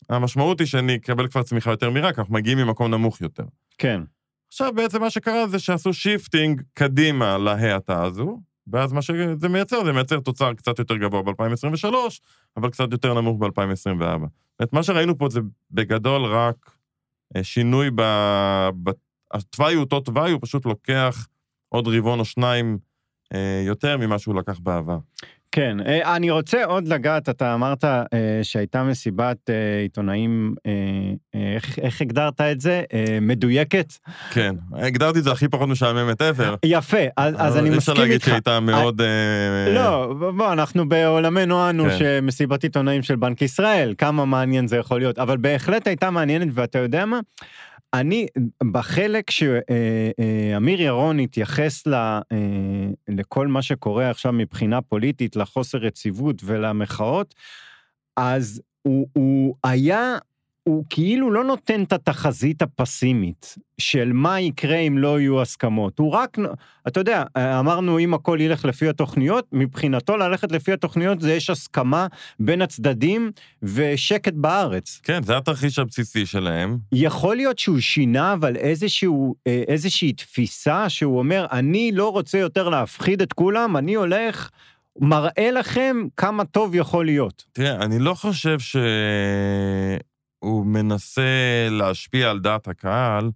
המשמעות 0.09 0.59
היא 0.59 0.67
שאני 0.67 0.95
אקבל 0.95 1.27
כבר 1.27 1.43
צמיחה 1.43 1.71
יותר 1.71 1.93
כי 1.93 2.21
אנחנו 2.21 2.33
מגיעים 2.33 2.57
ממקום 2.57 2.91
נמוך 2.91 3.21
יותר. 3.21 3.43
כן. 3.77 4.01
עכשיו 4.47 4.74
בעצם 4.75 5.01
מה 5.01 5.09
שקרה 5.09 5.47
זה 5.47 5.59
שעשו 5.59 5.93
shifting 5.94 6.62
קדימה 6.74 7.38
להאטה 7.38 8.03
הזו, 8.03 8.39
ואז 8.67 8.93
מה 8.93 9.01
שזה 9.01 9.50
מייצר, 9.50 9.86
זה 9.86 9.93
מייצר 9.93 10.19
תוצר 10.19 10.53
קצת 10.53 10.79
יותר 10.79 10.97
גבוה 10.97 11.21
ב-2023, 11.21 11.93
אבל 12.57 12.69
קצת 12.69 12.91
יותר 12.91 13.13
נמוך 13.13 13.38
ב-2024. 13.39 14.27
זאת 14.62 14.74
מה 14.74 14.83
שראינו 14.83 15.17
פה 15.17 15.29
זה 15.29 15.39
בגדול 15.71 16.25
רק 16.25 16.55
אה, 17.36 17.43
שינוי. 17.43 17.89
ב... 17.95 18.01
התוואי 19.31 19.74
הוא 19.74 19.83
אותו 19.83 20.00
תוואי, 20.00 20.31
הוא 20.31 20.39
פשוט 20.41 20.65
לוקח 20.65 21.27
עוד 21.69 21.88
רבעון 21.88 22.19
או 22.19 22.25
שניים 22.25 22.77
אה, 23.33 23.63
יותר 23.65 23.97
ממה 23.97 24.19
שהוא 24.19 24.36
לקח 24.36 24.59
בעבר. 24.59 24.97
כן, 25.51 25.77
אה, 25.86 26.15
אני 26.15 26.29
רוצה 26.29 26.65
עוד 26.65 26.88
לגעת, 26.88 27.29
אתה 27.29 27.53
אמרת 27.53 27.83
אה, 27.83 28.00
שהייתה 28.43 28.83
מסיבת 28.83 29.50
אה, 29.50 29.79
עיתונאים, 29.81 30.55
איך, 31.33 31.79
איך 31.79 32.01
הגדרת 32.01 32.41
את 32.41 32.62
זה? 32.62 32.83
מדויקת? 33.21 33.93
כן, 34.31 34.55
הגדרתי 34.74 35.19
את 35.19 35.24
זה 35.24 35.31
הכי 35.31 35.47
פחות 35.47 35.69
משעממת 35.69 36.21
ever. 36.21 36.57
יפה, 36.65 36.97
אז, 37.17 37.36
אז 37.38 37.57
אני 37.57 37.69
מסכים 37.69 37.74
איתך. 37.74 37.89
אפשר 37.89 37.93
להגיד 37.93 38.21
שהייתה 38.21 38.59
מאוד... 38.59 39.01
לא, 39.74 40.13
בוא, 40.38 40.53
אנחנו 40.53 40.89
בעולמנו 40.89 41.69
אנו 41.69 41.83
כן. 41.83 41.97
שמסיבת 41.97 42.63
עיתונאים 42.63 43.03
של 43.03 43.15
בנק 43.15 43.41
ישראל, 43.41 43.93
כמה 43.97 44.25
מעניין 44.25 44.67
זה 44.67 44.77
יכול 44.77 45.00
להיות, 45.00 45.19
אבל 45.19 45.38
בהחלט 45.38 45.88
הייתה 45.88 46.09
מעניינת, 46.09 46.47
ואתה 46.53 46.79
יודע 46.79 47.05
מה? 47.05 47.19
אני, 47.94 48.27
בחלק 48.72 49.29
שאמיר 49.29 50.82
ירון 50.82 51.20
התייחס 51.20 51.88
ל, 51.88 51.94
אה, 51.94 52.22
לכל 53.08 53.48
מה 53.48 53.62
שקורה 53.62 54.10
עכשיו 54.10 54.34
מבחינה 54.34 54.82
פוליטית, 54.82 55.36
לחוסר 55.36 55.86
יציבות 55.86 56.41
ולמחאות, 56.46 57.36
אז 58.17 58.62
הוא, 58.82 59.08
הוא 59.13 59.56
היה 59.63 60.17
הוא 60.67 60.83
כאילו 60.89 61.31
לא 61.31 61.43
נותן 61.43 61.83
את 61.83 61.93
התחזית 61.93 62.62
הפסימית 62.62 63.55
של 63.77 64.12
מה 64.13 64.39
יקרה 64.39 64.77
אם 64.77 64.97
לא 64.97 65.19
יהיו 65.19 65.41
הסכמות. 65.41 66.00
הוא 66.00 66.12
רק, 66.12 66.38
אתה 66.88 67.00
יודע, 67.00 67.24
אמרנו 67.38 68.00
אם 68.00 68.13
הכל 68.13 68.38
ילך 68.41 68.65
לפי 68.65 68.89
התוכניות, 68.89 69.45
מבחינתו 69.51 70.17
ללכת 70.17 70.51
לפי 70.51 70.74
התוכניות 70.74 71.21
זה 71.21 71.33
יש 71.33 71.50
הסכמה 71.50 72.07
בין 72.39 72.62
הצדדים 72.62 73.31
ושקט 73.63 74.33
בארץ. 74.33 75.00
כן, 75.03 75.24
זה 75.24 75.38
התרחיש 75.38 75.79
הבסיסי 75.79 76.25
שלהם. 76.25 76.77
יכול 76.91 77.36
להיות 77.36 77.59
שהוא 77.59 77.79
שינה 77.79 78.33
אבל 78.33 78.55
איזשהו, 78.55 79.36
אה, 79.47 79.63
איזושהי 79.67 80.13
תפיסה 80.13 80.89
שהוא 80.89 81.19
אומר, 81.19 81.45
אני 81.51 81.91
לא 81.93 82.12
רוצה 82.12 82.38
יותר 82.38 82.69
להפחיד 82.69 83.21
את 83.21 83.33
כולם, 83.33 83.77
אני 83.77 83.95
הולך... 83.95 84.50
מראה 85.01 85.51
לכם 85.51 85.97
כמה 86.17 86.45
טוב 86.45 86.75
יכול 86.75 87.05
להיות. 87.05 87.43
תראה, 87.51 87.75
אני 87.75 88.00
לא 88.00 88.13
חושב 88.13 88.59
ש... 88.59 88.75
הוא 90.39 90.65
מנסה 90.65 91.67
להשפיע 91.72 92.29
על 92.29 92.39
דעת 92.39 92.67
הקהל. 92.67 93.32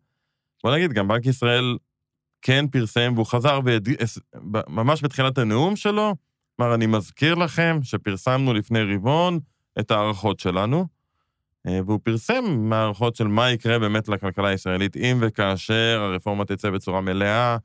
בוא 0.63 0.75
נגיד, 0.75 0.93
גם 0.93 1.08
בנק 1.08 1.25
ישראל 1.25 1.77
כן 2.41 2.67
פרסם, 2.67 3.12
והוא 3.15 3.25
חזר 3.25 3.60
ממש 4.67 5.03
בתחילת 5.03 5.38
הנאום 5.38 5.75
שלו, 5.75 6.15
אמר, 6.62 6.75
אני 6.75 6.86
מזכיר 6.86 7.36
לכם 7.36 7.79
שפרסמנו 7.84 8.53
לפני 8.53 8.84
רבעון 8.84 9.39
את 9.79 9.91
ההערכות 9.91 10.39
שלנו, 10.39 10.88
אה, 11.67 11.79
והוא 11.86 12.00
פרסם 12.03 12.43
מערכות 12.50 13.15
של 13.15 13.27
מה 13.27 13.51
יקרה 13.51 13.79
באמת 13.79 14.08
לכלכלה 14.08 14.48
הישראלית 14.48 14.98
אם 14.98 15.17
וכאשר 15.22 16.00
הרפורמה 16.01 16.46
תצא 16.46 16.70
בצורה 16.70 17.01
מלאה, 17.01 17.58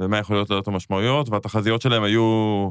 ומה 0.00 0.18
יכול 0.18 0.36
להיות 0.36 0.50
להיות 0.50 0.68
המשמעויות, 0.68 1.28
והתחזיות 1.28 1.82
שלהם 1.82 2.02
היו 2.02 2.68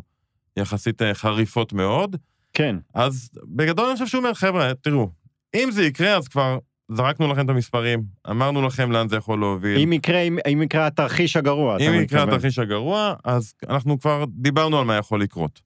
יחסית 0.58 1.02
אה, 1.02 1.14
חריפות 1.14 1.74
מאוד. 1.74 2.16
כן. 2.54 2.76
אז 2.94 3.30
בגדול 3.46 3.86
אני 3.86 3.94
חושב 3.94 4.08
שהוא 4.08 4.20
אומר, 4.20 4.34
חבר'ה, 4.34 4.74
תראו, 4.74 5.10
אם 5.56 5.72
זה 5.72 5.84
יקרה, 5.84 6.18
אז 6.18 6.28
כבר 6.28 6.58
זרקנו 6.92 7.28
לכם 7.28 7.46
את 7.46 7.50
המספרים, 7.50 8.04
אמרנו 8.30 8.62
לכם 8.62 8.92
לאן 8.92 9.10
זה 9.10 9.16
יכול 9.16 9.40
להוביל. 9.40 9.78
אם 9.84 9.94
יקרה, 9.94 10.20
אם, 10.20 10.38
אם 10.54 10.62
יקרה 10.62 10.88
התרחיש 10.88 11.36
הגרוע. 11.38 11.78
אם 11.78 11.94
יקרה 11.94 12.24
התרחיש 12.24 12.60
הגרוע, 12.60 13.14
אז 13.24 13.54
אנחנו 13.70 14.00
כבר 14.00 14.26
דיברנו 14.28 14.80
על 14.80 14.86
מה 14.86 14.96
יכול 14.96 15.22
לקרות. 15.22 15.62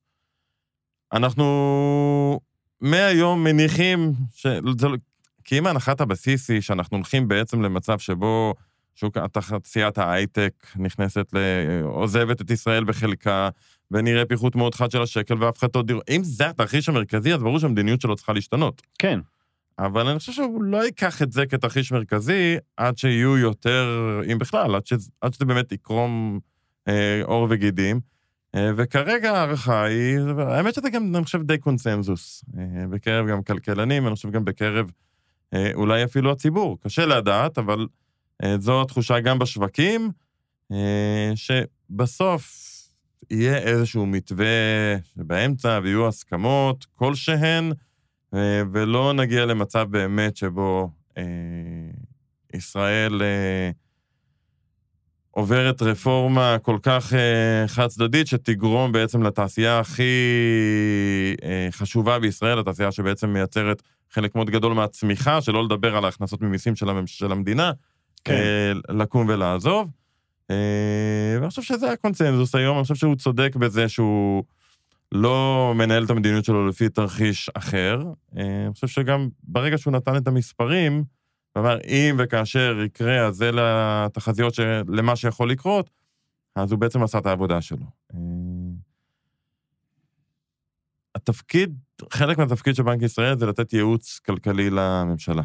אנחנו 1.13 2.39
מהיום 2.81 3.43
מניחים, 3.43 4.13
שזה, 4.35 4.59
לא- 4.61 4.97
כי 5.43 5.57
אם 5.59 5.67
הנחת 5.67 6.01
הבסיס 6.01 6.49
היא 6.49 6.61
שאנחנו 6.61 6.97
הולכים 6.97 7.27
בעצם 7.27 7.61
למצב 7.61 7.99
שבו 7.99 8.53
שוק, 8.95 9.17
תעשיית 9.17 9.97
ההייטק 9.97 10.53
נכנסת, 10.75 11.25
ל... 11.33 11.37
עוזבת 11.83 12.41
את 12.41 12.51
ישראל 12.51 12.83
בחלקה, 12.83 13.49
ונראה 13.91 14.25
פיחות 14.25 14.55
מאוד 14.55 14.75
חד 14.75 14.91
של 14.91 15.01
השקל 15.01 15.43
והפחתות 15.43 15.85
דירות. 15.85 16.03
אם 16.09 16.23
זה 16.23 16.49
התרחיש 16.49 16.89
המרכזי, 16.89 17.33
אז 17.33 17.43
ברור 17.43 17.59
שהמדיניות 17.59 18.01
שלו 18.01 18.15
צריכה 18.15 18.33
להשתנות. 18.33 18.81
כן. 18.99 19.19
אבל 19.79 20.07
אני 20.07 20.19
חושב 20.19 20.31
שהוא 20.31 20.63
לא 20.63 20.85
ייקח 20.85 21.21
את 21.21 21.31
זה 21.31 21.45
כתרחיש 21.45 21.91
מרכזי 21.91 22.57
עד 22.77 22.97
שיהיו 22.97 23.37
יותר, 23.37 24.21
אם 24.31 24.37
בכלל, 24.37 24.75
עד, 24.75 24.85
ש, 24.85 24.93
עד 25.21 25.33
שזה 25.33 25.45
באמת 25.45 25.71
יקרום 25.71 26.39
אה, 26.87 27.21
וגידים. 27.49 27.99
אה, 28.55 28.71
וכרגע 28.77 29.31
ההערכה 29.31 29.83
היא, 29.83 30.19
האמת 30.37 30.73
שזה 30.73 30.89
גם, 30.89 31.15
אני 31.15 31.23
חושב, 31.23 31.41
די 31.41 31.57
קונסנזוס. 31.57 32.45
אה, 32.57 32.87
בקרב 32.87 33.27
גם 33.27 33.43
כלכלנים, 33.43 34.07
אני 34.07 34.15
חושב 34.15 34.31
גם 34.31 34.45
בקרב 34.45 34.91
אה, 35.53 35.71
אולי 35.73 36.03
אפילו 36.03 36.31
הציבור. 36.31 36.77
קשה 36.81 37.05
לדעת, 37.05 37.57
אבל 37.57 37.87
אה, 38.43 38.55
זו 38.59 38.81
התחושה 38.81 39.19
גם 39.19 39.39
בשווקים, 39.39 40.11
אה, 40.71 41.31
שבסוף 41.35 42.65
יהיה 43.31 43.57
איזשהו 43.57 44.05
מתווה 44.05 44.45
באמצע 45.15 45.79
ויהיו 45.83 46.07
הסכמות 46.07 46.85
כלשהן. 46.95 47.71
אה, 48.35 48.61
ולא 48.71 49.13
נגיע 49.13 49.45
למצב 49.45 49.87
באמת 49.89 50.37
שבו 50.37 50.89
אה, 51.17 51.23
ישראל 52.53 53.21
אה, 53.21 53.71
עוברת 55.31 55.81
רפורמה 55.81 56.57
כל 56.61 56.77
כך 56.83 57.13
אה, 57.13 57.67
חד-צדדית, 57.67 58.27
שתגרום 58.27 58.91
בעצם 58.91 59.23
לתעשייה 59.23 59.79
הכי 59.79 60.13
אה, 61.43 61.67
חשובה 61.71 62.19
בישראל, 62.19 62.59
התעשייה 62.59 62.91
שבעצם 62.91 63.29
מייצרת 63.29 63.81
חלק 64.11 64.35
מאוד 64.35 64.49
גדול 64.49 64.73
מהצמיחה, 64.73 65.41
שלא 65.41 65.63
לדבר 65.63 65.97
על 65.97 66.05
ההכנסות 66.05 66.41
ממיסים 66.41 66.75
של, 66.75 66.89
הממש, 66.89 67.19
של 67.19 67.31
המדינה, 67.31 67.71
כן. 68.23 68.33
אה, 68.33 68.71
לקום 68.95 69.25
ולעזוב. 69.29 69.89
אה, 70.51 70.55
ואני 71.39 71.49
חושב 71.49 71.61
שזה 71.61 71.91
הקונצנזוס 71.91 72.55
היום, 72.55 72.77
אני 72.77 72.83
חושב 72.83 72.95
שהוא 72.95 73.15
צודק 73.15 73.55
בזה 73.55 73.89
שהוא... 73.89 74.43
לא 75.11 75.73
מנהל 75.77 76.03
את 76.05 76.09
המדיניות 76.09 76.45
שלו 76.45 76.67
לפי 76.67 76.89
תרחיש 76.89 77.49
אחר. 77.49 78.01
אה, 78.37 78.65
אני 78.65 78.73
חושב 78.73 78.87
שגם 78.87 79.29
ברגע 79.43 79.77
שהוא 79.77 79.93
נתן 79.93 80.17
את 80.17 80.27
המספרים, 80.27 81.03
ואמר, 81.55 81.77
אם 81.87 82.15
וכאשר 82.19 82.77
יקרה, 82.85 83.27
אז 83.27 83.35
זה 83.35 83.51
לתחזיות 83.51 84.53
של... 84.53 84.81
למה 84.87 85.15
שיכול 85.15 85.51
לקרות, 85.51 85.89
אז 86.55 86.71
הוא 86.71 86.79
בעצם 86.79 87.03
עשה 87.03 87.17
את 87.17 87.25
העבודה 87.25 87.61
שלו. 87.61 87.85
אה, 88.13 88.19
התפקיד, 91.15 91.77
חלק 92.13 92.37
מהתפקיד 92.37 92.75
של 92.75 92.83
בנק 92.83 93.01
ישראל 93.01 93.37
זה 93.37 93.45
לתת 93.45 93.73
ייעוץ 93.73 94.19
כלכלי 94.25 94.69
לממשלה. 94.69 95.43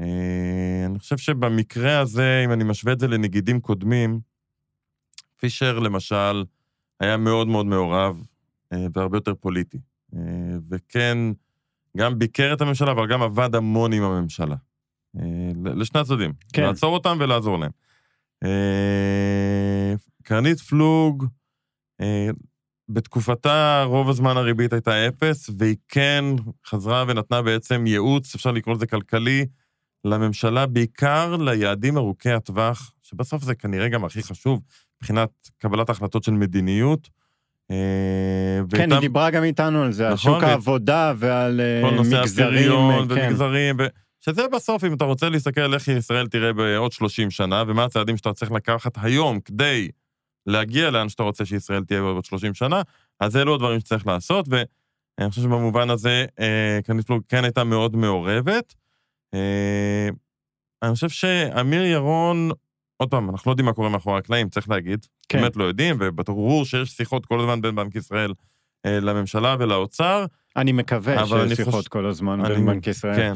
אה, 0.00 0.84
אני 0.86 0.98
חושב 0.98 1.18
שבמקרה 1.18 1.98
הזה, 2.00 2.42
אם 2.44 2.52
אני 2.52 2.64
משווה 2.64 2.92
את 2.92 3.00
זה 3.00 3.08
לנגידים 3.08 3.60
קודמים, 3.60 4.20
פישר 5.36 5.78
למשל 5.78 6.44
היה 7.00 7.16
מאוד 7.16 7.48
מאוד 7.48 7.66
מעורב 7.66 8.22
והרבה 8.94 9.16
יותר 9.16 9.34
פוליטי. 9.34 9.78
אה, 10.16 10.20
וכן, 10.70 11.18
גם 11.96 12.18
ביקר 12.18 12.52
את 12.52 12.60
הממשלה, 12.60 12.92
אבל 12.92 13.08
גם 13.08 13.22
עבד 13.22 13.54
המון 13.54 13.92
עם 13.92 14.02
הממשלה. 14.02 14.56
אה, 15.18 15.22
לשני 15.64 16.00
הצדדים. 16.00 16.32
כן. 16.52 16.62
לעצור 16.62 16.94
אותם 16.94 17.16
ולעזור 17.20 17.58
להם. 17.58 17.70
קרנית 20.22 20.60
פלוג, 20.60 21.26
בתקופתה 22.88 23.84
רוב 23.86 24.08
הזמן 24.08 24.36
הריבית 24.36 24.72
הייתה 24.72 25.08
אפס, 25.08 25.50
והיא 25.58 25.76
כן 25.88 26.24
חזרה 26.66 27.04
ונתנה 27.08 27.42
בעצם 27.42 27.86
ייעוץ, 27.86 28.34
אפשר 28.34 28.52
לקרוא 28.52 28.74
לזה 28.74 28.86
כלכלי, 28.86 29.46
לממשלה, 30.04 30.66
בעיקר 30.66 31.36
ליעדים 31.36 31.96
ארוכי 31.96 32.30
הטווח, 32.30 32.92
שבסוף 33.02 33.42
זה 33.42 33.54
כנראה 33.54 33.88
גם 33.88 34.04
הכי 34.04 34.22
חשוב 34.22 34.60
מבחינת 34.96 35.30
קבלת 35.58 35.90
החלטות 35.90 36.24
של 36.24 36.32
מדיניות. 36.32 37.08
אה, 37.70 38.60
כן, 38.70 38.92
היא 38.92 39.00
דיברה 39.00 39.30
גם 39.30 39.44
איתנו 39.44 39.82
על 39.82 39.92
זה, 39.92 40.06
על 40.06 40.12
נכון, 40.12 40.32
שוק 40.34 40.42
העבודה 40.42 41.12
ועל 41.16 41.60
אה, 41.60 41.90
מגזרים. 42.00 42.48
הפריון 42.48 43.08
כן. 43.08 43.14
ומגזרים, 43.14 43.76
שזה 44.24 44.42
בסוף, 44.52 44.84
אם 44.84 44.94
אתה 44.94 45.04
רוצה 45.04 45.28
להסתכל 45.28 45.60
על 45.60 45.74
איך 45.74 45.88
ישראל 45.88 46.26
תראה 46.26 46.52
בעוד 46.52 46.92
30 46.92 47.30
שנה, 47.30 47.64
ומה 47.66 47.84
הצעדים 47.84 48.16
שאתה 48.16 48.32
צריך 48.32 48.52
לקחת 48.52 48.92
היום 49.02 49.40
כדי 49.40 49.88
להגיע 50.46 50.90
לאן 50.90 51.08
שאתה 51.08 51.22
רוצה 51.22 51.44
שישראל 51.44 51.84
תהיה 51.84 52.00
בעוד 52.00 52.24
30 52.24 52.54
שנה, 52.54 52.82
אז 53.20 53.36
אלו 53.36 53.54
הדברים 53.54 53.80
שצריך 53.80 54.06
לעשות, 54.06 54.46
ואני 54.48 55.30
חושב 55.30 55.42
שבמובן 55.42 55.90
הזה 55.90 56.24
אה, 56.40 56.78
קניפלוג 56.84 57.22
כן 57.28 57.44
הייתה 57.44 57.64
מאוד 57.64 57.96
מעורבת. 57.96 58.74
אה, 59.34 60.08
אני 60.82 60.94
חושב 60.94 61.08
שאמיר 61.08 61.82
ירון, 61.82 62.50
עוד 63.02 63.10
פעם, 63.10 63.30
אנחנו 63.30 63.48
לא 63.48 63.52
יודעים 63.52 63.66
מה 63.66 63.72
קורה 63.72 63.88
מאחורי 63.88 64.18
הקלעים, 64.18 64.48
צריך 64.48 64.68
להגיד. 64.70 65.06
כן. 65.28 65.40
באמת 65.40 65.56
לא 65.56 65.64
יודעים, 65.64 65.96
וברור 66.00 66.64
שיש 66.64 66.90
שיחות 66.90 67.26
כל 67.26 67.40
הזמן 67.40 67.60
בין 67.60 67.74
בנק 67.74 67.94
ישראל 67.94 68.32
אה, 68.86 69.00
לממשלה 69.00 69.56
ולאוצר. 69.58 70.26
אני 70.56 70.72
מקווה 70.72 71.22
אבל 71.22 71.40
אני 71.40 71.48
שיש 71.48 71.58
שיחות 71.58 71.74
חוש- 71.74 71.88
כל 71.88 72.06
הזמן 72.06 72.44
אני- 72.44 72.54
בין 72.54 72.66
בנק 72.66 72.86
ישראל. 72.86 73.16
כן. 73.16 73.32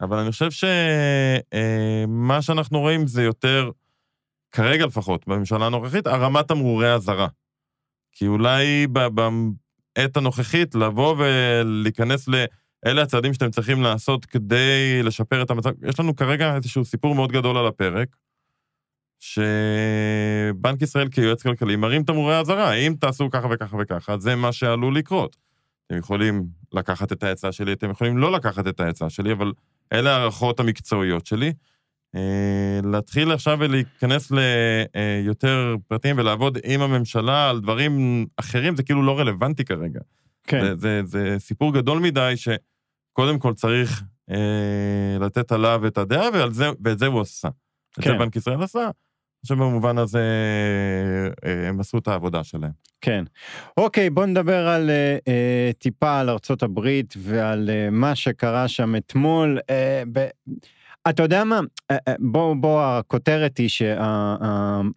אבל 0.00 0.18
אני 0.18 0.30
חושב 0.30 0.50
שמה 0.50 2.42
שאנחנו 2.42 2.80
רואים 2.80 3.06
זה 3.06 3.22
יותר, 3.22 3.70
כרגע 4.52 4.86
לפחות, 4.86 5.28
בממשלה 5.28 5.66
הנוכחית, 5.66 6.06
הרמת 6.06 6.48
תמרורי 6.48 6.94
אזהרה. 6.94 7.28
כי 8.12 8.26
אולי 8.26 8.86
בעת 8.86 10.16
הנוכחית 10.16 10.74
לבוא 10.74 11.16
ולהיכנס 11.18 12.28
ל... 12.28 12.44
אלה 12.86 13.02
הצעדים 13.02 13.34
שאתם 13.34 13.50
צריכים 13.50 13.82
לעשות 13.82 14.24
כדי 14.26 15.00
לשפר 15.02 15.42
את 15.42 15.50
המצב. 15.50 15.70
יש 15.88 16.00
לנו 16.00 16.16
כרגע 16.16 16.54
איזשהו 16.56 16.84
סיפור 16.84 17.14
מאוד 17.14 17.32
גדול 17.32 17.56
על 17.56 17.66
הפרק, 17.66 18.08
שבנק 19.24 20.82
ישראל 20.82 21.08
כיועץ 21.08 21.42
כלכלי 21.42 21.76
מרים 21.76 22.02
תמרורי 22.02 22.38
אזהרה, 22.38 22.72
אם 22.72 22.94
תעשו 23.00 23.30
ככה 23.30 23.48
וככה 23.50 23.76
וככה, 23.80 24.18
זה 24.18 24.36
מה 24.36 24.52
שעלול 24.52 24.96
לקרות. 24.96 25.36
אתם 25.86 25.96
יכולים 25.96 26.46
לקחת 26.72 27.12
את 27.12 27.22
העצה 27.22 27.52
שלי, 27.52 27.72
אתם 27.72 27.90
יכולים 27.90 28.18
לא 28.18 28.32
לקחת 28.32 28.68
את 28.68 28.80
העצה 28.80 29.10
שלי, 29.10 29.32
אבל 29.32 29.52
אלה 29.92 30.16
הערכות 30.16 30.60
המקצועיות 30.60 31.26
שלי. 31.26 31.52
אה, 32.14 32.80
להתחיל 32.84 33.32
עכשיו 33.32 33.58
ולהיכנס 33.60 34.32
ליותר 35.24 35.76
פרטים 35.88 36.18
ולעבוד 36.18 36.58
עם 36.64 36.80
הממשלה 36.80 37.50
על 37.50 37.60
דברים 37.60 38.26
אחרים, 38.36 38.76
זה 38.76 38.82
כאילו 38.82 39.02
לא 39.02 39.18
רלוונטי 39.18 39.64
כרגע. 39.64 40.00
כן. 40.44 40.60
זה, 40.60 40.74
זה, 40.76 41.00
זה 41.04 41.36
סיפור 41.38 41.74
גדול 41.74 41.98
מדי, 41.98 42.34
שקודם 42.36 43.38
כל 43.38 43.54
צריך 43.54 44.02
אה, 44.30 45.16
לתת 45.20 45.52
עליו 45.52 45.86
את 45.86 45.98
הדעה, 45.98 46.28
ועל 46.32 46.52
זה, 46.52 46.70
ואת 46.84 46.98
זה 46.98 47.06
הוא 47.06 47.20
עשה. 47.20 47.48
את 47.48 48.04
כן. 48.04 48.10
זה 48.10 48.18
בנק 48.18 48.36
ישראל 48.36 48.62
עשה. 48.62 48.90
אני 49.44 49.48
חושב 49.48 49.64
במובן 49.64 49.98
הזה 49.98 50.22
אה, 51.44 51.68
הם 51.68 51.80
עשו 51.80 51.98
את 51.98 52.08
העבודה 52.08 52.44
שלהם. 52.44 52.70
כן. 53.00 53.24
אוקיי, 53.76 54.10
בוא 54.10 54.26
נדבר 54.26 54.68
על 54.68 54.90
אה, 54.90 55.16
אה, 55.28 55.70
טיפה 55.78 56.20
על 56.20 56.30
ארצות 56.30 56.62
הברית 56.62 57.14
ועל 57.18 57.70
אה, 57.70 57.90
מה 57.90 58.14
שקרה 58.14 58.68
שם 58.68 58.96
אתמול. 58.96 59.58
אה, 59.70 60.02
ב... 60.12 60.26
אתה 61.08 61.22
יודע 61.22 61.44
מה? 61.44 61.60
אה, 61.90 61.96
אה, 62.08 62.14
בוא, 62.18 62.54
בוא, 62.54 62.82
הכותרת 62.82 63.58
היא 63.58 63.68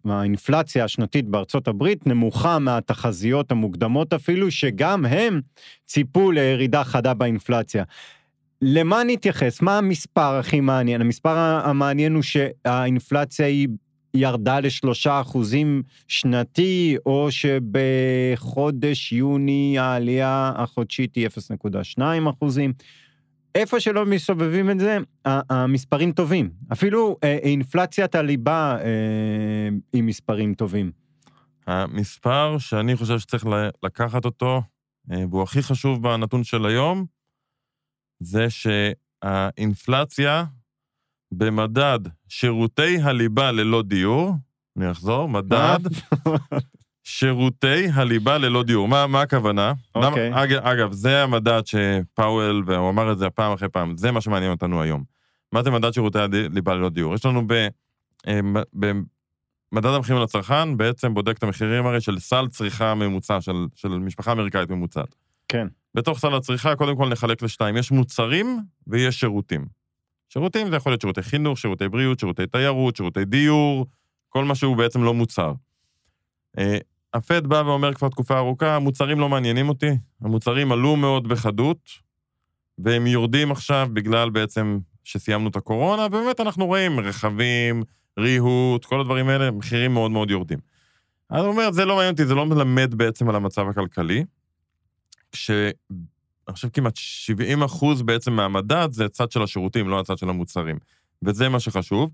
שהאינפלציה 0.04 0.84
השנתית 0.84 1.28
בארצות 1.28 1.68
הברית 1.68 2.06
נמוכה 2.06 2.58
מהתחזיות 2.58 3.50
המוקדמות 3.50 4.12
אפילו, 4.12 4.50
שגם 4.50 5.06
הם 5.06 5.40
ציפו 5.86 6.32
לירידה 6.32 6.84
חדה 6.84 7.14
באינפלציה. 7.14 7.84
למה 8.62 9.02
נתייחס? 9.06 9.62
מה 9.62 9.78
המספר 9.78 10.34
הכי 10.34 10.60
מעניין? 10.60 11.00
המספר 11.00 11.36
המעניין 11.64 12.14
הוא 12.14 12.22
שהאינפלציה 12.22 13.46
היא 13.46 13.68
ירדה 14.14 14.60
לשלושה 14.60 15.20
אחוזים 15.20 15.82
שנתי, 16.08 16.96
או 17.06 17.28
שבחודש 17.30 19.12
יוני 19.12 19.78
העלייה 19.78 20.52
החודשית 20.56 21.14
היא 21.14 21.28
0.2 21.98 22.02
אחוזים. 22.30 22.72
איפה 23.54 23.80
שלא 23.80 24.06
מסובבים 24.06 24.70
את 24.70 24.80
זה, 24.80 24.98
המספרים 25.24 26.12
טובים. 26.12 26.50
אפילו 26.72 27.16
אה, 27.24 27.38
אינפלציית 27.42 28.14
הליבה 28.14 28.76
אה, 28.80 29.68
היא 29.92 30.02
מספרים 30.02 30.54
טובים. 30.54 30.90
המספר 31.66 32.58
שאני 32.58 32.96
חושב 32.96 33.18
שצריך 33.18 33.46
לקחת 33.82 34.24
אותו, 34.24 34.62
אה, 35.12 35.24
והוא 35.30 35.42
הכי 35.42 35.62
חשוב 35.62 36.02
בנתון 36.02 36.44
של 36.44 36.66
היום, 36.66 37.06
זה 38.20 38.46
שהאינפלציה 38.50 40.44
במדד 41.32 41.98
שירותי 42.28 42.98
הליבה 43.02 43.52
ללא 43.52 43.82
דיור, 43.82 44.34
אני 44.76 44.90
אחזור, 44.90 45.28
מדד 45.28 45.78
שירותי 47.04 47.88
הליבה 47.94 48.38
ללא 48.38 48.62
דיור. 48.62 48.88
מה, 48.88 49.06
מה 49.06 49.22
הכוונה? 49.22 49.72
אוקיי. 49.94 50.30
למה, 50.30 50.42
אגב, 50.42 50.66
אגב, 50.66 50.92
זה 50.92 51.22
המדד 51.22 51.62
שפאוול, 51.64 52.62
והוא 52.66 52.90
אמר 52.90 53.12
את 53.12 53.18
זה 53.18 53.30
פעם 53.30 53.52
אחרי 53.52 53.68
פעם, 53.68 53.96
זה 53.96 54.10
מה 54.10 54.20
שמעניין 54.20 54.50
אותנו 54.50 54.82
היום. 54.82 55.04
מה 55.52 55.62
זה 55.62 55.70
מדד 55.70 55.92
שירותי 55.92 56.18
הליבה 56.18 56.74
ללא 56.74 56.88
דיור? 56.88 57.14
יש 57.14 57.26
לנו 57.26 57.46
ב... 57.46 57.68
אה, 58.28 58.40
המחירים 59.94 60.22
לצרכן 60.22 60.76
בעצם 60.76 61.14
בודק 61.14 61.38
את 61.38 61.42
המחירים 61.42 61.86
הרי 61.86 62.00
של 62.00 62.18
סל 62.18 62.46
צריכה 62.48 62.94
ממוצע, 62.94 63.40
של, 63.40 63.66
של 63.74 63.88
משפחה 63.88 64.32
אמריקאית 64.32 64.70
ממוצעת. 64.70 65.14
כן. 65.48 65.66
בתוך 65.94 66.18
סל 66.18 66.34
הצריכה, 66.34 66.76
קודם 66.76 66.96
כל 66.96 67.08
נחלק 67.08 67.42
לשתיים. 67.42 67.76
יש 67.76 67.90
מוצרים 67.90 68.60
ויש 68.86 69.20
שירותים. 69.20 69.66
שירותים 70.28 70.70
זה 70.70 70.76
יכול 70.76 70.92
להיות 70.92 71.00
שירותי 71.00 71.22
חינוך, 71.22 71.58
שירותי 71.58 71.88
בריאות, 71.88 72.18
שירותי 72.18 72.46
תיירות, 72.46 72.96
שירותי 72.96 73.24
דיור, 73.24 73.86
כל 74.28 74.44
מה 74.44 74.54
שהוא 74.54 74.76
בעצם 74.76 75.02
לא 75.02 75.14
מוצר. 75.14 75.52
אה, 76.58 76.78
הפד 77.14 77.46
בא 77.46 77.62
ואומר 77.66 77.94
כבר 77.94 78.08
תקופה 78.08 78.38
ארוכה, 78.38 78.76
המוצרים 78.76 79.20
לא 79.20 79.28
מעניינים 79.28 79.68
אותי, 79.68 79.90
המוצרים 80.20 80.72
עלו 80.72 80.96
מאוד 80.96 81.28
בחדות, 81.28 81.90
והם 82.78 83.06
יורדים 83.06 83.50
עכשיו 83.50 83.88
בגלל 83.92 84.30
בעצם 84.30 84.78
שסיימנו 85.04 85.48
את 85.48 85.56
הקורונה, 85.56 86.06
ובאמת 86.06 86.40
אנחנו 86.40 86.66
רואים 86.66 87.00
רכבים, 87.00 87.82
ריהוט, 88.18 88.84
כל 88.84 89.00
הדברים 89.00 89.28
האלה, 89.28 89.50
מחירים 89.50 89.94
מאוד 89.94 90.10
מאוד 90.10 90.30
יורדים. 90.30 90.58
אז 91.30 91.44
הוא 91.44 91.52
אומר, 91.52 91.72
זה 91.72 91.84
לא 91.84 91.94
מעניין 91.94 92.12
אותי, 92.12 92.26
זה 92.26 92.34
לא 92.34 92.46
מלמד 92.46 92.94
בעצם 92.94 93.28
על 93.28 93.36
המצב 93.36 93.68
הכלכלי, 93.68 94.24
כש... 95.32 95.50
אני 96.48 96.54
חושב 96.54 96.68
כמעט 96.68 96.96
70 96.96 97.62
אחוז 97.62 98.02
בעצם 98.02 98.32
מהמדד 98.32 98.88
זה 98.90 99.04
הצד 99.04 99.30
של 99.30 99.42
השירותים, 99.42 99.88
לא 99.88 100.00
הצד 100.00 100.18
של 100.18 100.28
המוצרים. 100.28 100.78
וזה 101.22 101.48
מה 101.48 101.60
שחשוב. 101.60 102.10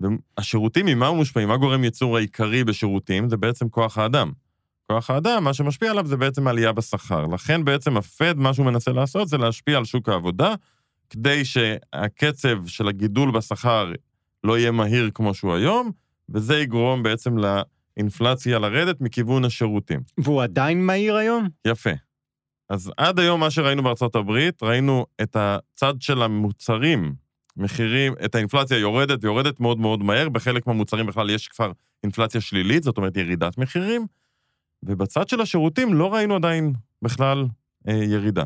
והשירותים, 0.00 0.86
ממה 0.86 1.08
הם 1.08 1.16
מושפעים? 1.16 1.48
מה 1.48 1.56
גורם 1.56 1.84
ייצור 1.84 2.16
העיקרי 2.16 2.64
בשירותים? 2.64 3.28
זה 3.28 3.36
בעצם 3.36 3.68
כוח 3.68 3.98
האדם. 3.98 4.32
כוח 4.86 5.10
האדם, 5.10 5.44
מה 5.44 5.54
שמשפיע 5.54 5.90
עליו 5.90 6.06
זה 6.06 6.16
בעצם 6.16 6.48
עלייה 6.48 6.72
בשכר. 6.72 7.26
לכן 7.26 7.64
בעצם 7.64 7.96
הפד, 7.96 8.34
מה 8.36 8.54
שהוא 8.54 8.66
מנסה 8.66 8.92
לעשות 8.92 9.28
זה 9.28 9.38
להשפיע 9.38 9.78
על 9.78 9.84
שוק 9.84 10.08
העבודה, 10.08 10.54
כדי 11.10 11.44
שהקצב 11.44 12.66
של 12.66 12.88
הגידול 12.88 13.30
בשכר 13.30 13.92
לא 14.44 14.58
יהיה 14.58 14.70
מהיר 14.70 15.10
כמו 15.14 15.34
שהוא 15.34 15.54
היום, 15.54 15.90
וזה 16.28 16.58
יגרום 16.58 17.02
בעצם 17.02 17.34
לאינפלציה 17.38 18.58
לרדת 18.58 19.00
מכיוון 19.00 19.44
השירותים. 19.44 20.00
והוא 20.18 20.42
עדיין 20.42 20.86
מהיר 20.86 21.16
היום? 21.16 21.48
יפה. 21.66 21.90
אז 22.72 22.92
עד 22.96 23.18
היום 23.18 23.40
מה 23.40 23.50
שראינו 23.50 23.82
בארצות 23.82 24.16
הברית, 24.16 24.62
ראינו 24.62 25.06
את 25.22 25.36
הצד 25.36 25.94
של 26.00 26.22
המוצרים, 26.22 27.14
מחירים, 27.56 28.14
את 28.24 28.34
האינפלציה 28.34 28.78
יורדת 28.78 29.24
ויורדת 29.24 29.60
מאוד 29.60 29.78
מאוד 29.78 30.02
מהר, 30.02 30.28
בחלק 30.28 30.66
מהמוצרים 30.66 31.06
בכלל 31.06 31.30
יש 31.30 31.48
כבר 31.48 31.72
אינפלציה 32.02 32.40
שלילית, 32.40 32.82
זאת 32.82 32.96
אומרת 32.96 33.16
ירידת 33.16 33.58
מחירים, 33.58 34.06
ובצד 34.82 35.28
של 35.28 35.40
השירותים 35.40 35.94
לא 35.94 36.14
ראינו 36.14 36.34
עדיין 36.34 36.72
בכלל 37.02 37.46
אה, 37.88 37.94
ירידה. 37.94 38.44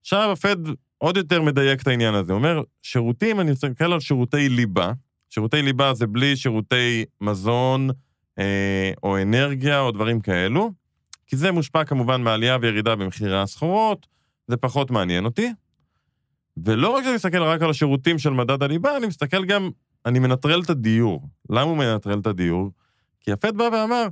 עכשיו 0.00 0.32
הפד 0.32 0.56
עוד 0.98 1.16
יותר 1.16 1.42
מדייק 1.42 1.82
את 1.82 1.88
העניין 1.88 2.14
הזה, 2.14 2.32
הוא 2.32 2.38
אומר, 2.38 2.62
שירותים, 2.82 3.40
אני 3.40 3.50
מסתכל 3.50 3.92
על 3.92 4.00
שירותי 4.00 4.48
ליבה, 4.48 4.92
שירותי 5.30 5.62
ליבה 5.62 5.94
זה 5.94 6.06
בלי 6.06 6.36
שירותי 6.36 7.04
מזון 7.20 7.90
אה, 8.38 8.92
או 9.02 9.22
אנרגיה 9.22 9.80
או 9.80 9.90
דברים 9.90 10.20
כאלו, 10.20 10.81
כי 11.32 11.36
זה 11.36 11.52
מושפע 11.52 11.84
כמובן 11.84 12.22
מעלייה 12.22 12.58
וירידה 12.60 12.96
במחירי 12.96 13.40
הסחורות, 13.40 14.06
זה 14.48 14.56
פחות 14.56 14.90
מעניין 14.90 15.24
אותי. 15.24 15.52
ולא 16.64 16.88
רק 16.88 17.04
שאני 17.04 17.14
מסתכל 17.14 17.42
רק 17.42 17.62
על 17.62 17.70
השירותים 17.70 18.18
של 18.18 18.30
מדד 18.30 18.62
הליבה, 18.62 18.96
אני 18.96 19.06
מסתכל 19.06 19.44
גם, 19.44 19.70
אני 20.06 20.18
מנטרל 20.18 20.60
את 20.62 20.70
הדיור. 20.70 21.28
למה 21.50 21.60
הוא 21.60 21.76
מנטרל 21.76 22.18
את 22.18 22.26
הדיור? 22.26 22.70
כי 23.20 23.32
הפד 23.32 23.56
בא 23.56 23.62
ואמר, 23.72 24.06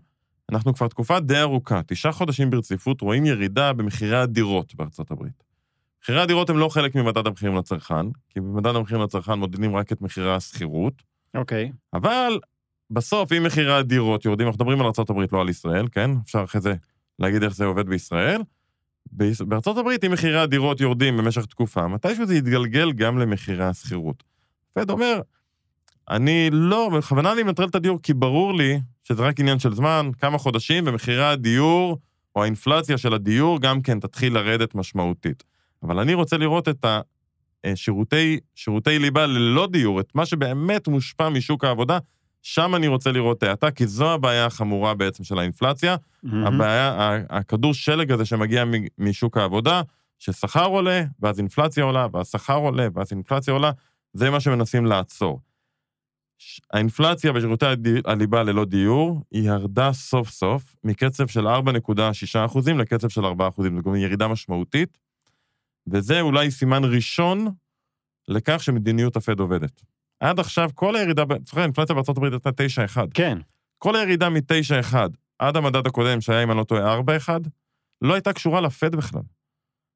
אנחנו 0.53 0.75
כבר 0.75 0.89
תקופה 0.89 1.21
די 1.21 1.41
ארוכה, 1.41 1.81
תשעה 1.87 2.13
חודשים 2.13 2.51
ברציפות, 2.51 3.01
רואים 3.01 3.27
ירידה 3.27 3.73
במחירי 3.73 4.17
הדירות 4.17 4.75
בארצות 4.75 5.11
הברית. 5.11 5.45
מחירי 6.03 6.21
הדירות 6.21 6.51
הם 6.51 6.59
לא 6.59 6.69
חלק 6.69 6.95
ממדד 6.95 7.27
המחירים 7.27 7.57
לצרכן, 7.57 8.07
כי 8.29 8.41
במדד 8.41 8.77
המחירים 8.77 9.03
לצרכן 9.03 9.35
מודדים 9.35 9.77
רק 9.77 9.93
את 9.93 10.01
מחירי 10.01 10.35
השכירות, 10.35 11.03
אוקיי. 11.35 11.73
אבל 11.95 12.39
בסוף, 12.91 13.33
אם 13.33 13.43
מחירי 13.43 13.75
הדירות 13.75 14.25
יורדים, 14.25 14.47
אנחנו 14.47 14.65
מדברים 14.65 14.81
על 14.81 14.87
ארה"ב, 14.87 15.35
לא 15.35 15.41
על 15.41 15.49
ישראל, 15.49 15.89
כן? 15.93 16.11
אפשר 16.25 16.45
אחרי 16.45 16.61
זה 16.61 16.75
להגיד 17.21 17.43
איך 17.43 17.55
זה 17.55 17.65
עובד 17.65 17.87
בישראל. 17.89 18.41
ביש- 19.13 19.43
בארצות 19.43 19.77
הברית, 19.79 20.05
אם 20.05 20.13
מחירי 20.13 20.41
הדירות 20.41 20.81
יורדים 20.81 21.17
במשך 21.17 21.45
תקופה, 21.45 21.89
מתישהו 21.89 22.27
זה 22.27 22.35
יתגלגל 22.35 22.93
גם 22.93 23.19
למחירי 23.19 23.65
השכירות. 23.65 24.23
פד 24.73 24.91
אומר, 24.91 25.21
אני 26.11 26.49
לא, 26.53 26.91
בכוונה 26.97 27.33
אני 27.33 27.43
מנטרל 27.43 27.69
את 27.69 27.75
הדיור, 27.75 27.99
כי 28.03 28.15
ברור 28.15 28.55
לי 28.55 28.81
שזה 29.03 29.23
רק 29.23 29.41
עניין 29.41 29.59
של 29.59 29.75
זמן, 29.75 30.11
כמה 30.19 30.39
חודשים, 30.39 30.85
ומחירי 30.87 31.25
הדיור, 31.25 31.99
או 32.37 32.43
האינפלציה 32.43 32.99
של 32.99 33.15
הדיור, 33.15 33.61
גם 33.61 33.83
כן 33.83 34.01
תתחיל 34.01 34.35
לרדת 34.35 34.75
משמעותית. 34.75 35.45
אבל 35.83 35.99
אני 35.99 36.15
רוצה 36.15 36.37
לראות 36.37 36.69
את 36.69 36.87
השירותי, 37.65 38.41
שירותי 38.55 38.99
ליבה 38.99 39.27
ללא 39.27 39.69
דיור, 39.73 40.01
את 40.01 40.15
מה 40.15 40.27
שבאמת 40.27 40.89
מושפע 40.89 41.29
משוק 41.29 41.65
העבודה, 41.65 41.99
שם 42.43 42.75
אני 42.75 42.89
רוצה 42.89 43.13
לראות 43.13 43.43
האטה, 43.43 43.71
כי 43.71 43.87
זו 43.87 44.13
הבעיה 44.13 44.47
החמורה 44.47 44.95
בעצם 44.95 45.25
של 45.25 45.39
האינפלציה. 45.39 45.97
מהמם. 46.23 46.47
הבעיה, 46.47 47.19
הכדור 47.31 47.75
שלג 47.75 48.13
הזה 48.13 48.25
שמגיע 48.25 48.65
משוק 48.99 49.37
העבודה, 49.37 49.83
ששכר 50.19 50.65
עולה, 50.65 51.05
ואז 51.21 51.39
אינפלציה 51.39 51.85
עולה, 51.85 52.07
ואז 52.13 52.31
שכר 52.31 52.57
עולה, 52.57 52.89
ואז 52.95 53.13
אינפלציה 53.13 53.55
עולה, 53.55 53.71
זה 54.13 54.31
מה 54.31 54.41
שמנסים 54.41 54.87
לעצור. 54.87 55.41
האינפלציה 56.73 57.33
בשירותי 57.33 57.67
הליבה 58.05 58.43
ללא 58.43 58.65
דיור, 58.65 59.25
היא 59.31 59.51
ירדה 59.51 59.93
סוף 59.93 60.31
סוף 60.31 60.77
מקצב 60.85 61.27
של 61.27 61.47
4.6% 61.47 62.73
לקצב 62.79 63.09
של 63.09 63.25
4%, 63.25 63.25
זאת 63.27 63.59
אומרת 63.59 63.97
ירידה 63.97 64.29
משמעותית, 64.29 64.99
וזה 65.87 66.21
אולי 66.21 66.51
סימן 66.51 66.85
ראשון 66.85 67.47
לכך 68.29 68.63
שמדיניות 68.63 69.17
הפד 69.17 69.41
עובדת. 69.41 69.83
עד 70.21 70.41
עכשיו 70.41 70.71
כל 70.75 70.97
הירידה, 70.97 71.25
זוכר, 71.47 71.61
האינפלציה 71.61 71.95
בארצות 71.95 72.17
הברית 72.17 72.33
הייתה 72.33 72.51
9.1. 72.97 73.01
כן, 73.15 73.39
כל 73.79 73.97
הירידה 73.97 74.29
מ-9.1 74.29 74.97
עד 75.39 75.57
המדד 75.57 75.87
הקודם, 75.87 76.21
שהיה, 76.21 76.43
אם 76.43 76.51
אני 76.51 76.59
לא 76.59 76.65
טועה, 76.65 77.01
4.1, 77.01 77.31
לא 78.03 78.15
הייתה 78.15 78.33
קשורה 78.33 78.61
לפד 78.61 78.97
בכלל. 78.97 79.23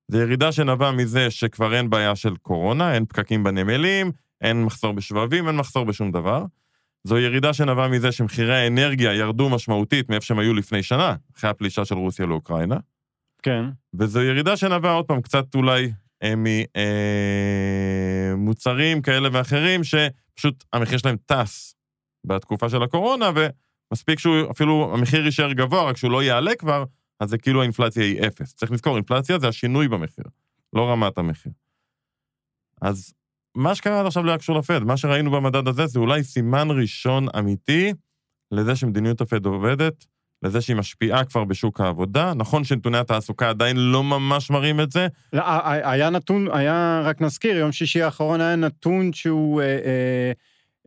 זו 0.09 0.19
ירידה 0.19 0.53
שנבעה 0.53 0.93
מזה 0.93 1.31
שכבר 1.31 1.75
אין 1.75 1.91
בעיה 1.91 2.17
של 2.17 2.37
קורונה, 2.37 2.95
אין 2.95 3.05
פקקים 3.05 3.45
בנמלים, 3.45 4.13
אין 4.41 4.65
מחסור 4.65 4.93
בשבבים, 4.93 5.49
אין 5.49 5.57
מחסור 5.57 5.85
בשום 5.85 6.13
דבר. 6.13 6.45
זו 7.05 7.19
ירידה 7.19 7.53
שנבעה 7.53 7.89
מזה 7.89 8.13
שמחירי 8.13 8.57
האנרגיה 8.57 9.15
ירדו 9.15 9.49
משמעותית 9.49 10.11
מאיפה 10.11 10.27
שהם 10.27 10.39
היו 10.39 10.55
לפני 10.55 10.83
שנה, 10.83 11.17
אחרי 11.37 11.51
הפלישה 11.51 11.85
של 11.85 11.95
רוסיה 11.95 12.27
לאוקראינה. 12.27 12.77
כן. 13.43 13.65
וזו 13.95 14.23
ירידה 14.23 14.57
שנבעה 14.57 14.93
עוד 14.93 15.05
פעם 15.05 15.21
קצת 15.21 15.55
אולי 15.55 15.93
ממוצרים 18.37 19.03
כאלה 19.03 19.29
ואחרים, 19.33 19.81
שפשוט 19.85 20.65
המחיר 20.73 20.99
שלהם 20.99 21.17
טס 21.27 21.75
בתקופה 22.27 22.69
של 22.69 22.83
הקורונה, 22.83 23.31
ומספיק 23.91 24.19
שהוא, 24.19 24.51
אפילו 24.51 24.91
המחיר 24.95 25.25
יישאר 25.25 25.53
גבוה, 25.53 25.83
רק 25.83 25.97
שהוא 25.97 26.11
לא 26.11 26.23
יעלה 26.23 26.55
כבר, 26.55 26.85
אז 27.21 27.31
זה 27.31 27.39
כאילו 27.39 27.61
האינפלציה 27.61 28.05
היא 28.05 28.27
אפס. 28.27 28.55
צריך 28.55 28.73
לזכור, 28.73 28.97
אינפלציה 28.97 29.39
זה 29.39 29.49
השינוי 29.49 29.89
במחיר, 29.89 30.25
לא 30.73 30.91
רמת 30.91 31.19
המחיר. 31.19 31.53
אז 32.83 33.15
מה 33.57 33.75
שקרה 33.75 34.01
עד 34.01 34.07
עכשיו 34.07 34.23
לא 34.23 34.31
היה 34.31 34.39
קשור 34.39 34.59
לפד, 34.59 34.79
מה 34.79 34.97
שראינו 34.97 35.31
במדד 35.31 35.69
הזה 35.69 35.87
זה 35.87 35.99
אולי 35.99 36.25
סימן 36.25 36.69
ראשון 36.71 37.27
אמיתי 37.39 37.93
לזה 38.53 38.77
שמדיניות 38.77 39.21
הפד 39.21 39.47
עובדת, 39.47 40.07
לזה 40.45 40.61
שהיא 40.61 40.77
משפיעה 40.77 41.25
כבר 41.25 41.45
בשוק 41.45 41.81
העבודה. 41.81 42.33
נכון 42.37 42.65
שנתוני 42.65 42.99
התעסוקה 42.99 43.49
עדיין 43.49 43.77
לא 43.77 44.05
ממש 44.05 44.51
מראים 44.51 44.81
את 44.81 44.93
זה, 44.93 45.07
לא, 45.33 45.43
היה 45.65 46.11
נתון, 46.11 46.49
היה, 46.53 47.03
רק 47.05 47.21
נזכיר, 47.21 47.57
יום 47.57 47.73
שישי 47.73 48.03
האחרון 48.03 48.41
היה 48.41 48.57
נתון 48.57 49.13
שהוא, 49.13 49.61
אה, 49.61 49.67
אה, 49.67 50.33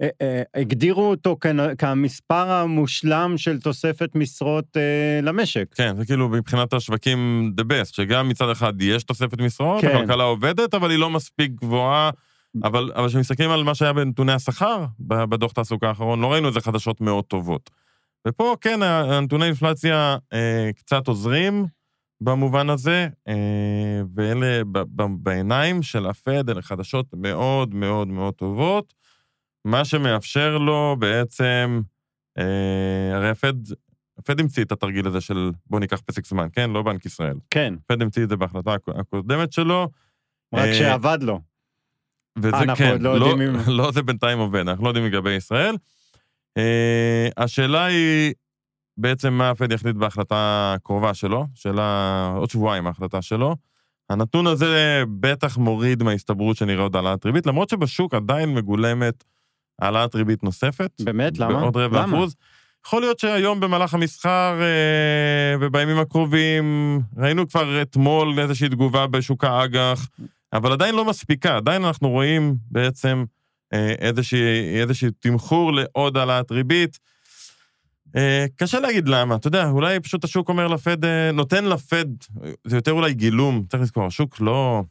אה, 0.01 0.09
אה, 0.21 0.41
הגדירו 0.61 1.09
אותו 1.09 1.37
כמספר 1.77 2.51
המושלם 2.51 3.33
של 3.37 3.59
תוספת 3.59 4.15
משרות 4.15 4.77
אה, 4.77 5.19
למשק. 5.23 5.65
כן, 5.75 5.95
זה 5.97 6.05
כאילו 6.05 6.29
מבחינת 6.29 6.73
השווקים 6.73 7.51
the 7.61 7.63
best, 7.63 7.95
שגם 7.95 8.29
מצד 8.29 8.49
אחד 8.49 8.81
יש 8.81 9.03
תוספת 9.03 9.41
משרות, 9.41 9.81
כן. 9.81 9.95
הכלכלה 9.95 10.23
עובדת, 10.23 10.73
אבל 10.73 10.91
היא 10.91 10.99
לא 10.99 11.09
מספיק 11.09 11.51
גבוהה. 11.51 12.09
אבל 12.63 12.91
כשמסתכלים 13.07 13.49
על 13.49 13.63
מה 13.63 13.75
שהיה 13.75 13.93
בנתוני 13.93 14.31
השכר 14.31 14.85
בדוח 14.99 15.51
תעסוקה 15.51 15.87
האחרון, 15.87 16.21
לא 16.21 16.33
ראינו 16.33 16.47
איזה 16.47 16.61
חדשות 16.61 17.01
מאוד 17.01 17.23
טובות. 17.23 17.69
ופה 18.27 18.55
כן, 18.61 18.81
הנתוני 18.83 19.45
אינפלציה 19.45 20.17
אה, 20.33 20.69
קצת 20.75 21.07
עוזרים 21.07 21.65
במובן 22.21 22.69
הזה, 22.69 23.07
אה, 23.27 23.33
ואלה 24.15 24.61
ב- 24.71 24.77
ב- 25.01 25.23
בעיניים 25.23 25.83
של 25.83 26.05
הפד, 26.05 26.49
אלה 26.49 26.61
חדשות 26.61 27.05
מאוד 27.13 27.73
מאוד 27.75 28.07
מאוד 28.07 28.33
טובות, 28.33 28.93
מה 29.65 29.85
שמאפשר 29.85 30.57
לו 30.57 30.95
בעצם, 30.99 31.81
אה, 32.37 32.43
הרי 33.15 33.29
הפד, 33.29 33.53
הפד 34.19 34.39
המציא 34.39 34.63
את 34.63 34.71
התרגיל 34.71 35.07
הזה 35.07 35.21
של 35.21 35.51
בוא 35.65 35.79
ניקח 35.79 36.01
פסק 36.05 36.25
זמן, 36.25 36.47
כן? 36.53 36.69
לא 36.69 36.81
בנק 36.83 37.05
ישראל. 37.05 37.35
כן, 37.49 37.73
הפד 37.85 38.01
המציא 38.01 38.23
את 38.23 38.29
זה 38.29 38.35
בהחלטה 38.35 38.73
הקו- 38.73 38.99
הקודמת 38.99 39.53
שלו, 39.53 39.89
רק 40.53 40.65
אה, 40.67 40.73
שעבד 40.75 41.17
לו. 41.21 41.39
וזה 42.37 42.49
אנחנו 42.57 42.75
כן, 42.75 43.01
לא 43.01 43.19
לא, 43.19 43.33
אם- 43.33 43.55
לא 43.77 43.91
זה 43.91 44.01
בינתיים 44.03 44.39
עובד, 44.39 44.59
אנחנו 44.67 44.83
לא 44.83 44.89
יודעים 44.89 45.05
לגבי 45.05 45.31
ישראל. 45.31 45.75
Uh, 46.57 47.31
השאלה 47.37 47.85
היא 47.85 48.33
בעצם 48.97 49.33
מה 49.33 49.49
הפד 49.49 49.71
יחליט 49.71 49.95
בהחלטה 49.95 50.73
הקרובה 50.77 51.13
שלו, 51.13 51.45
שאלה 51.55 52.33
עוד 52.37 52.49
שבועיים 52.49 52.87
ההחלטה 52.87 53.21
שלו. 53.21 53.55
הנתון 54.09 54.47
הזה 54.47 55.03
בטח 55.19 55.57
מוריד 55.57 56.03
מההסתברות 56.03 56.57
שנראה 56.57 56.83
עוד 56.83 56.95
העלאת 56.95 57.25
ריבית, 57.25 57.45
למרות 57.45 57.69
שבשוק 57.69 58.13
עדיין 58.13 58.53
מגולמת 58.53 59.23
העלאת 59.81 60.15
ריבית 60.15 60.43
נוספת. 60.43 60.91
באמת? 60.99 61.39
למה? 61.39 61.59
בעוד 61.59 61.77
רבע 61.77 62.01
למה? 62.01 62.17
אחוז. 62.17 62.35
יכול 62.85 63.01
להיות 63.01 63.19
שהיום 63.19 63.59
במהלך 63.59 63.93
המסחר 63.93 64.59
אה, 64.61 65.55
ובימים 65.59 65.97
הקרובים, 65.99 66.99
ראינו 67.17 67.47
כבר 67.47 67.81
אתמול 67.81 68.39
איזושהי 68.39 68.69
תגובה 68.69 69.07
בשוק 69.07 69.43
האג"ח, 69.43 70.07
אבל 70.53 70.71
עדיין 70.71 70.95
לא 70.95 71.05
מספיקה, 71.05 71.55
עדיין 71.57 71.85
אנחנו 71.85 72.09
רואים 72.09 72.55
בעצם 72.71 73.17
אה, 73.19 73.36
איזשהו 73.71 75.09
תמחור 75.19 75.73
לעוד 75.73 76.17
העלאת 76.17 76.51
ריבית. 76.51 76.99
אה, 78.15 78.45
קשה 78.55 78.79
להגיד 78.79 79.07
למה, 79.07 79.35
אתה 79.35 79.47
יודע, 79.47 79.69
אולי 79.69 79.99
פשוט 79.99 80.23
השוק 80.23 80.49
אומר 80.49 80.67
לפד, 80.67 81.05
אה, 81.05 81.31
נותן 81.31 81.65
לפד, 81.65 82.05
זה 82.63 82.75
יותר 82.77 82.91
אולי 82.91 83.13
גילום, 83.13 83.65
צריך 83.69 83.83
לזכור, 83.83 84.05
השוק 84.05 84.41
לא, 84.41 84.83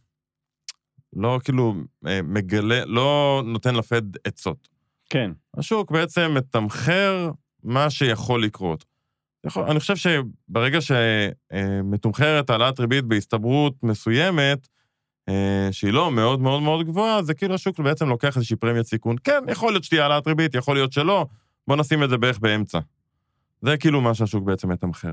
לא 1.12 1.40
כאילו 1.44 1.74
אה, 2.06 2.20
מגלה, 2.22 2.84
לא 2.84 3.42
נותן 3.46 3.74
לפד 3.74 4.02
עצות. 4.24 4.68
כן. 5.10 5.30
השוק 5.56 5.90
בעצם 5.90 6.34
מתמחר 6.34 7.30
מה 7.62 7.90
שיכול 7.90 8.42
לקרות. 8.44 8.84
יכול, 9.46 9.64
אני 9.64 9.80
חושב 9.80 9.96
שברגע 9.96 10.78
שמתומחרת 10.80 12.50
העלאת 12.50 12.80
ריבית 12.80 13.04
בהסתברות 13.04 13.82
מסוימת, 13.82 14.58
אה, 14.58 14.75
שהיא 15.70 15.92
לא 15.92 16.10
מאוד 16.10 16.40
מאוד 16.40 16.62
מאוד 16.62 16.86
גבוהה, 16.86 17.22
זה 17.22 17.34
כאילו 17.34 17.54
השוק 17.54 17.80
בעצם 17.80 18.08
לוקח 18.08 18.36
איזושהי 18.36 18.56
פרמיית 18.56 18.86
סיכון. 18.86 19.16
כן, 19.24 19.44
יכול 19.48 19.72
להיות 19.72 19.84
שתהיה 19.84 20.02
העלאת 20.02 20.26
ריבית, 20.26 20.54
יכול 20.54 20.76
להיות 20.76 20.92
שלא, 20.92 21.26
בוא 21.68 21.76
נשים 21.76 22.02
את 22.02 22.10
זה 22.10 22.18
בערך 22.18 22.38
באמצע. 22.38 22.78
זה 23.62 23.76
כאילו 23.76 24.00
מה 24.00 24.14
שהשוק 24.14 24.44
בעצם 24.44 24.68
מתמחר. 24.68 25.12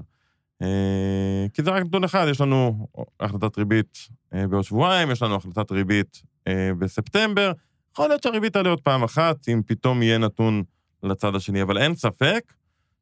אה, 0.62 1.45
כי 1.54 1.63
זה 1.63 1.71
רק 1.71 1.84
נתון 1.84 2.04
אחד, 2.04 2.28
יש 2.30 2.41
לנו 2.41 2.88
החלטת 3.19 3.58
ריבית 3.58 3.97
אה, 4.34 4.47
בעוד 4.47 4.63
שבועיים, 4.63 5.12
יש 5.12 5.21
לנו 5.21 5.36
החלטת 5.36 5.71
ריבית 5.71 6.21
אה, 6.47 6.71
בספטמבר, 6.80 7.52
יכול 7.91 8.08
להיות 8.08 8.23
שהריבית 8.23 8.54
תעלה 8.54 8.69
עוד 8.69 8.82
פעם 8.82 9.04
אחת, 9.04 9.49
אם 9.49 9.62
פתאום 9.65 10.04
יהיה 10.04 10.17
נתון 10.17 10.63
לצד 11.04 11.36
השני, 11.36 11.62
אבל 11.62 11.78
אין 11.78 11.95
ספק 11.95 12.54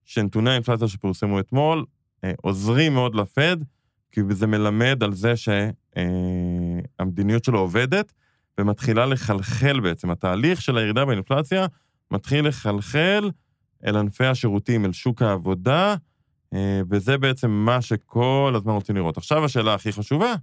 שנתוני 0.05 0.49
האינפלציה 0.49 0.87
שפורסמו 0.87 1.39
אתמול 1.39 1.85
אה, 2.23 2.31
עוזרים 2.41 2.93
מאוד 2.93 3.15
לפד, 3.15 3.57
כי 4.11 4.21
זה 4.29 4.47
מלמד 4.47 5.03
על 5.03 5.13
זה 5.13 5.33
שהמדיניות 7.01 7.43
שלו 7.43 7.59
עובדת, 7.59 8.13
ומתחילה 8.59 9.05
לחלחל 9.05 9.79
בעצם. 9.79 10.09
התהליך 10.09 10.61
של 10.61 10.77
הירידה 10.77 11.05
באינפלציה 11.05 11.65
מתחיל 12.11 12.47
לחלחל 12.47 13.29
אל 13.85 13.97
ענפי 13.97 14.25
השירותים, 14.25 14.85
אל 14.85 14.91
שוק 14.91 15.21
העבודה, 15.21 15.95
אה, 16.53 16.81
וזה 16.89 17.17
בעצם 17.17 17.51
מה 17.51 17.81
שכל 17.81 18.53
הזמן 18.55 18.73
רוצים 18.73 18.95
לראות. 18.95 19.17
עכשיו 19.17 19.45
השאלה 19.45 19.73
הכי 19.73 19.91
חשובה, 19.91 20.33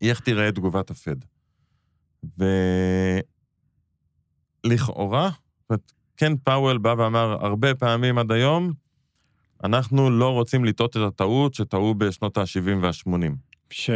היא 0.00 0.10
איך 0.10 0.20
תיראה 0.20 0.52
תגובת 0.52 0.90
הפד. 0.90 1.16
ולכאורה, 4.64 5.30
כן 6.16 6.36
פאוול 6.36 6.78
בא 6.78 6.94
ואמר 6.98 7.44
הרבה 7.46 7.74
פעמים 7.74 8.18
עד 8.18 8.32
היום, 8.32 8.72
אנחנו 9.64 10.10
לא 10.10 10.30
רוצים 10.32 10.64
לטעות 10.64 10.96
את 10.96 11.02
הטעות 11.06 11.54
שטעו 11.54 11.94
בשנות 11.94 12.38
ה-70 12.38 12.82
וה-80. 12.82 13.32
ש? 13.70 13.90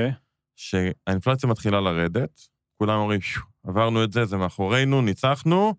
שהאינפלציה 0.60 1.48
מתחילה 1.48 1.80
לרדת, 1.80 2.40
כולם 2.78 2.98
אומרים, 2.98 3.20
"שו, 3.20 3.40
עברנו 3.66 4.04
את 4.04 4.12
זה, 4.12 4.24
זה 4.24 4.36
מאחורינו, 4.36 5.02
ניצחנו, 5.02 5.74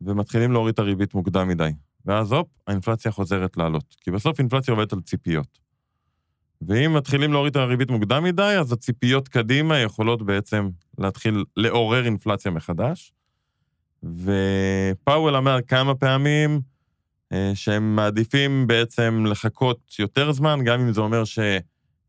ומתחילים 0.00 0.52
להוריד 0.52 0.72
את 0.72 0.78
הריבית 0.78 1.14
מוקדם 1.14 1.48
מדי. 1.48 1.70
ואז 2.04 2.32
הופ, 2.32 2.48
האינפלציה 2.66 3.12
חוזרת 3.12 3.56
לעלות. 3.56 3.96
כי 4.00 4.10
בסוף 4.10 4.38
אינפלציה 4.38 4.74
עובדת 4.74 4.92
על 4.92 5.00
ציפיות. 5.00 5.58
ואם 6.68 6.94
מתחילים 6.94 7.32
להוריד 7.32 7.50
את 7.50 7.56
הריבית 7.56 7.90
מוקדם 7.90 8.24
מדי, 8.24 8.56
אז 8.60 8.72
הציפיות 8.72 9.28
קדימה 9.28 9.78
יכולות 9.78 10.22
בעצם 10.22 10.68
להתחיל 10.98 11.44
לעורר 11.56 12.04
אינפלציה 12.04 12.50
מחדש. 12.50 13.12
ופאוול 14.02 15.36
אמר 15.36 15.58
כמה 15.68 15.94
פעמים 15.94 16.60
אה, 17.32 17.52
שהם 17.54 17.96
מעדיפים 17.96 18.66
בעצם 18.66 19.24
לחכות 19.26 19.78
יותר 19.98 20.32
זמן, 20.32 20.60
גם 20.64 20.80
אם 20.80 20.92
זה 20.92 21.00
אומר 21.00 21.24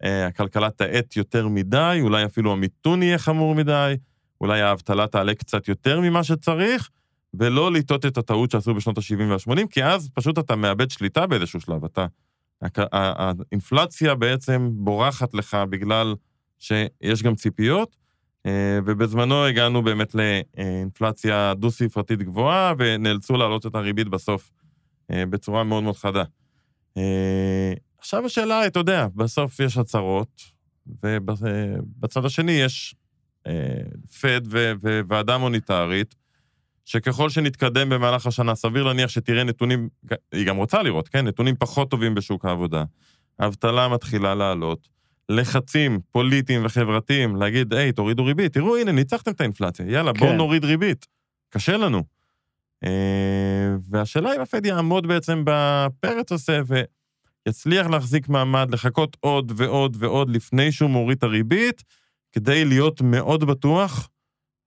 שהכלכלה 0.04 0.70
תאט 0.70 1.16
יותר 1.16 1.48
מדי, 1.48 2.00
אולי 2.02 2.26
אפילו 2.26 2.52
המיתון 2.52 3.04
יהיה 3.04 3.18
חמור 3.18 3.56
מדי, 3.56 3.96
אולי 4.42 4.62
האבטלה 4.62 5.08
תעלה 5.08 5.36
קצת 5.36 5.68
יותר 5.68 6.00
ממה 6.00 6.24
שצריך, 6.24 6.90
ולא 7.34 7.72
לטעות 7.72 8.06
את 8.06 8.18
הטעות 8.18 8.52
שעשו 8.52 8.74
בשנות 8.74 8.98
ה-70 8.98 9.24
וה-80, 9.24 9.68
כי 9.70 9.84
אז 9.84 10.10
פשוט 10.14 10.40
אתה 10.40 10.56
מאבד 10.56 10.92
שליטה 10.92 11.28
באיזשהו 11.28 11.62
שלב. 11.62 11.86
אתה, 11.86 12.06
האינפלציה 12.92 14.16
בעצם 14.16 14.70
בורחת 14.74 15.34
לך 15.34 15.58
בגלל 15.70 16.16
שיש 16.60 17.24
גם 17.24 17.36
ציפיות, 17.36 17.96
אה, 18.46 18.80
ובזמנו 18.86 19.46
הגענו 19.46 19.82
באמת 19.82 20.16
לאינפלציה 20.16 21.54
דו-ספרתית 21.54 22.24
גבוהה, 22.24 22.74
ונאלצו 22.78 23.38
להעלות 23.38 23.66
את 23.66 23.76
הריבית 23.76 24.08
בסוף 24.08 24.52
אה, 25.12 25.26
בצורה 25.26 25.64
מאוד 25.64 25.84
מאוד 25.84 25.98
חדה. 25.98 26.24
אה, 27.98 28.00
עכשיו 28.00 28.26
השאלה, 28.26 28.68
אתה 28.68 28.80
יודע, 28.80 29.08
בסוף 29.16 29.60
יש 29.60 29.78
הצהרות, 29.78 30.42
ובצד 31.04 32.26
השני 32.26 32.52
יש 32.52 32.96
פד 34.22 34.42
וועדה 35.08 35.38
מוניטרית, 35.38 36.16
שככל 36.86 37.30
שנתקדם 37.30 37.90
במהלך 37.90 38.28
השנה, 38.28 38.56
סביר 38.56 38.84
להניח 38.84 39.10
שתראה 39.10 39.44
נתונים, 39.44 39.90
היא 40.32 40.48
גם 40.48 40.58
רוצה 40.58 40.82
לראות, 40.82 41.08
כן? 41.08 41.28
נתונים 41.28 41.56
פחות 41.60 41.92
טובים 41.92 42.16
בשוק 42.16 42.46
העבודה. 42.46 42.84
האבטלה 43.40 43.88
מתחילה 43.88 44.36
לעלות. 44.36 44.88
לחצים 45.30 46.00
פוליטיים 46.12 46.66
וחברתיים, 46.66 47.36
להגיד, 47.36 47.74
היי, 47.74 47.92
תורידו 47.92 48.26
ריבית, 48.26 48.54
תראו, 48.54 48.78
הנה, 48.78 48.92
ניצחתם 48.92 49.32
את 49.32 49.42
האינפלציה, 49.42 49.86
יאללה, 49.90 50.14
בואו 50.14 50.30
כן. 50.30 50.38
נוריד 50.38 50.66
ריבית. 50.66 51.06
קשה 51.50 51.78
לנו. 51.78 52.04
אה, 52.84 53.76
והשאלה 53.90 54.36
אם 54.36 54.42
הפד 54.42 54.66
יעמוד 54.66 55.08
בעצם 55.08 55.44
בפרץ 55.46 56.32
הזה 56.32 56.62
ויצליח 57.48 57.88
להחזיק 57.88 58.30
מעמד, 58.30 58.72
לחכות 58.72 59.18
עוד 59.20 59.52
ועוד 59.56 59.98
ועוד 60.00 60.30
לפני 60.30 60.72
שהוא 60.72 60.90
מוריד 60.90 61.18
את 61.18 61.24
הריבית, 61.24 61.84
כדי 62.32 62.66
להיות 62.66 63.02
מאוד 63.02 63.44
בטוח 63.44 64.10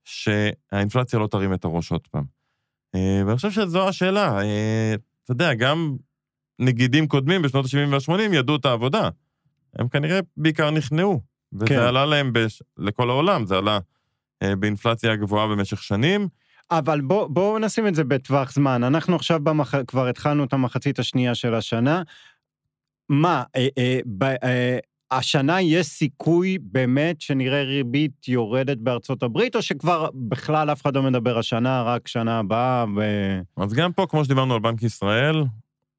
שהאינפלציה 0.05 1.19
לא 1.19 1.27
תרים 1.27 1.55
את 1.55 1.65
הראש 1.65 1.93
עוד 1.93 2.07
פעם. 2.11 2.25
אה, 2.95 3.23
ואני 3.27 3.37
חושב 3.37 3.51
שזו 3.51 3.89
השאלה. 3.89 4.39
אה, 4.43 4.95
אתה 5.25 5.33
יודע, 5.33 5.55
גם 5.55 5.97
נגידים 6.59 7.09
קודמים 7.09 7.43
בשנות 7.43 7.65
ה-70 7.65 8.11
וה-80 8.11 8.35
ידעו 8.35 8.57
את 8.57 8.65
העבודה. 8.65 9.09
הם 9.77 9.89
כנראה 9.89 10.21
בעיקר 10.37 10.71
נכנעו. 10.71 11.21
וזה 11.53 11.67
כן. 11.67 11.79
עלה 11.79 12.07
להם 12.07 12.33
בש... 12.33 12.63
לכל 12.79 13.11
העולם, 13.11 13.47
זה 13.47 13.59
עלה 13.59 13.79
אה, 14.43 14.57
באינפלציה 14.57 15.17
גבוהה 15.17 15.47
במשך 15.47 15.83
שנים. 15.83 16.29
אבל 16.71 17.01
בואו 17.01 17.29
בוא 17.29 17.59
נשים 17.59 17.87
את 17.87 17.95
זה 17.95 18.05
בטווח 18.05 18.53
זמן. 18.53 18.85
אנחנו 18.85 19.17
עכשיו 19.17 19.41
במח... 19.41 19.75
כבר 19.83 20.07
התחלנו 20.07 20.45
את 20.45 20.53
המחצית 20.53 20.99
השנייה 20.99 21.35
של 21.35 21.55
השנה. 21.55 22.03
מה, 23.11 23.43
אה, 23.57 23.69
אה, 23.79 23.99
ב, 24.07 24.25
אה, 24.25 24.79
השנה 25.11 25.61
יש 25.61 25.87
סיכוי 25.87 26.59
באמת 26.63 27.21
שנראה 27.21 27.63
ריבית 27.63 28.29
יורדת 28.29 28.79
בארצות 28.79 29.23
הברית, 29.23 29.57
או 29.57 29.63
שכבר 29.63 30.09
בכלל 30.15 30.73
אף 30.73 30.83
אחד 30.83 30.97
לא 30.97 31.03
מדבר 31.03 31.39
השנה, 31.39 31.83
רק 31.83 32.09
שנה 32.09 32.39
הבאה? 32.39 32.85
ו... 32.97 33.01
אז 33.57 33.73
גם 33.73 33.93
פה, 33.93 34.07
כמו 34.07 34.25
שדיברנו 34.25 34.55
על 34.55 34.61
בנק 34.61 34.83
ישראל, 34.83 35.45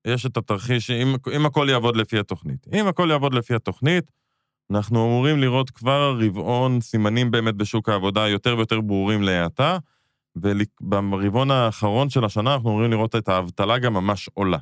יש 0.08 0.26
את 0.26 0.38
התרחיש, 0.38 0.90
אם, 0.90 1.16
אם 1.36 1.46
הכל 1.46 1.68
יעבוד 1.70 1.96
לפי 1.96 2.20
התוכנית. 2.20 2.68
אם 2.74 2.88
הכל 2.88 3.08
יעבוד 3.12 3.34
לפי 3.34 3.56
התוכנית, 3.56 4.12
אנחנו 4.72 5.06
אמורים 5.06 5.40
לראות 5.40 5.70
כבר 5.70 6.18
רבעון 6.22 6.82
סימנים 6.82 7.32
באמת 7.32 7.56
בשוק 7.56 7.90
העבודה 7.90 8.28
יותר 8.28 8.58
ויותר 8.58 8.82
ברורים 8.82 9.22
להאטה, 9.24 9.78
וברבעון 10.36 11.52
האחרון 11.52 12.10
של 12.10 12.26
השנה 12.26 12.54
אנחנו 12.54 12.70
אמורים 12.70 12.92
לראות 12.92 13.16
את 13.16 13.30
האבטלה 13.30 13.78
גם 13.78 13.94
ממש 13.94 14.30
עולה. 14.34 14.58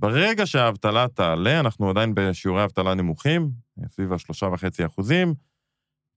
ברגע 0.00 0.46
שהאבטלה 0.46 1.08
תעלה, 1.08 1.60
אנחנו 1.60 1.90
עדיין 1.90 2.12
בשיעורי 2.14 2.64
אבטלה 2.64 2.94
נמוכים, 2.94 3.50
סביב 3.88 4.12
השלושה 4.12 4.46
וחצי 4.46 4.86
אחוזים, 4.86 5.34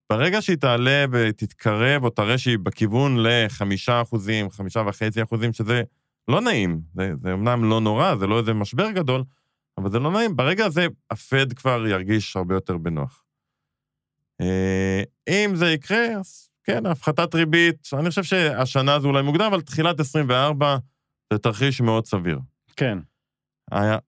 ברגע 0.10 0.42
שהיא 0.42 0.58
תעלה 0.58 1.06
ותתקרב 1.12 2.04
או 2.04 2.10
תראה 2.10 2.38
שהיא 2.38 2.58
בכיוון 2.64 3.18
לחמישה 3.20 4.02
אחוזים, 4.02 4.50
חמישה 4.50 4.84
וחצי 4.88 5.24
אחוזים, 5.24 5.54
שזה 5.54 5.84
לא 6.28 6.42
נעים. 6.42 6.82
זה, 6.96 7.12
זה 7.16 7.34
אמנם 7.34 7.70
לא 7.70 7.82
נורא, 7.82 8.16
זה 8.16 8.28
לא 8.28 8.40
איזה 8.40 8.54
משבר 8.54 8.92
גדול, 8.92 9.24
אבל 9.78 9.92
זה 9.92 10.00
לא 10.00 10.12
נעים. 10.12 10.36
ברגע 10.36 10.66
הזה 10.66 10.88
הפד 11.12 11.54
כבר 11.54 11.88
ירגיש 11.88 12.36
הרבה 12.36 12.56
יותר 12.56 12.78
בנוח. 12.78 13.24
אה, 14.42 15.04
אם 15.30 15.56
זה 15.56 15.72
יקרה, 15.72 16.06
אז 16.20 16.50
כן, 16.64 16.86
הפחתת 16.86 17.36
ריבית, 17.36 17.90
אני 17.94 18.10
חושב 18.10 18.24
שהשנה 18.24 19.00
זה 19.00 19.08
אולי 19.08 19.22
מוקדם, 19.22 19.46
אבל 19.46 19.62
תחילת 19.62 20.00
24 20.00 20.78
זה 21.34 21.40
תרחיש 21.40 21.82
מאוד 21.82 22.06
סביר. 22.06 22.40
כן. 22.76 22.98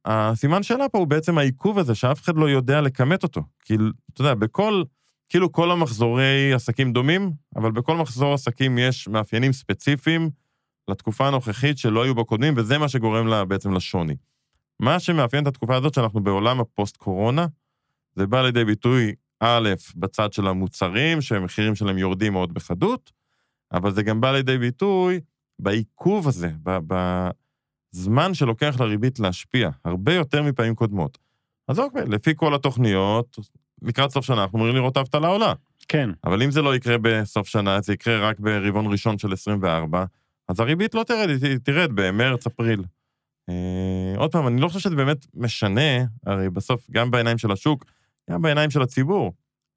הסימן 0.06 0.64
שאלה 0.64 0.90
פה 0.90 0.98
הוא 0.98 1.08
בעצם 1.08 1.38
העיכוב 1.38 1.80
הזה, 1.80 1.96
שאף 1.96 2.22
אחד 2.22 2.36
לא 2.36 2.50
יודע 2.50 2.82
לכמת 2.82 3.24
אותו. 3.24 3.42
כי, 3.64 3.76
אתה 4.14 4.22
יודע, 4.22 4.34
בכל, 4.34 4.84
כאילו 5.30 5.52
כל 5.52 5.72
המחזורי 5.72 6.54
עסקים 6.54 6.94
דומים, 6.94 7.32
אבל 7.56 7.72
בכל 7.72 7.96
מחזור 7.98 8.34
עסקים 8.34 8.78
יש 8.78 9.08
מאפיינים 9.08 9.54
ספציפיים, 9.54 10.30
לתקופה 10.88 11.28
הנוכחית 11.28 11.78
שלא 11.78 12.04
היו 12.04 12.16
בקודמים, 12.16 12.54
וזה 12.58 12.78
מה 12.78 12.90
שגורם 12.90 13.28
לה 13.28 13.46
בעצם 13.46 13.74
לשוני. 13.74 14.16
מה 14.80 15.00
שמאפיין 15.00 15.44
את 15.44 15.48
התקופה 15.48 15.76
הזאת, 15.76 15.94
שאנחנו 15.94 16.24
בעולם 16.24 16.60
הפוסט-קורונה, 16.60 17.48
זה 18.16 18.28
בא 18.28 18.42
לידי 18.42 18.66
ביטוי, 18.66 19.14
א', 19.40 19.70
בצד 19.96 20.34
של 20.34 20.48
המוצרים, 20.48 21.22
שהמחירים 21.22 21.76
שלהם 21.76 21.98
יורדים 21.98 22.34
מאוד 22.34 22.54
בחדות, 22.54 23.12
אבל 23.72 23.94
זה 23.94 24.04
גם 24.04 24.22
בא 24.22 24.32
לידי 24.32 24.58
ביטוי 24.58 25.20
בעיכוב 25.60 26.28
הזה, 26.28 26.52
בזמן 27.94 28.34
שלוקח 28.34 28.76
לריבית 28.80 29.20
להשפיע, 29.20 29.70
הרבה 29.86 30.14
יותר 30.14 30.44
מפעמים 30.44 30.76
קודמות. 30.76 31.18
אז 31.68 31.80
אוקיי, 31.80 32.06
לפי 32.08 32.32
כל 32.36 32.56
התוכניות, 32.56 33.40
לקראת 33.82 34.12
סוף 34.12 34.26
שנה 34.26 34.44
אנחנו 34.44 34.58
אמורים 34.58 34.76
לראות 34.76 34.98
האבטלה 34.98 35.28
עולה. 35.28 35.54
כן. 35.88 36.10
אבל 36.24 36.44
אם 36.44 36.52
זה 36.52 36.62
לא 36.62 36.76
יקרה 36.76 36.96
בסוף 37.02 37.48
שנה, 37.48 37.82
זה 37.82 37.94
יקרה 37.94 38.30
רק 38.30 38.40
ברבעון 38.40 38.92
ראשון 38.92 39.18
של 39.18 39.34
24, 39.34 40.06
אז 40.48 40.60
הריבית 40.60 40.96
לא 40.96 41.04
תרד, 41.04 41.30
היא 41.30 41.58
תרד 41.64 41.90
במרץ-אפריל. 41.94 42.84
אה, 43.50 44.14
עוד 44.18 44.32
פעם, 44.32 44.48
אני 44.48 44.62
לא 44.62 44.68
חושב 44.68 44.80
שזה 44.80 44.96
באמת 44.96 45.26
משנה, 45.34 46.04
הרי 46.26 46.50
בסוף, 46.50 46.88
גם 46.92 47.12
בעיניים 47.12 47.38
של 47.38 47.52
השוק, 47.52 47.86
גם 48.32 48.42
בעיניים 48.42 48.70
של 48.70 48.82
הציבור. 48.82 49.34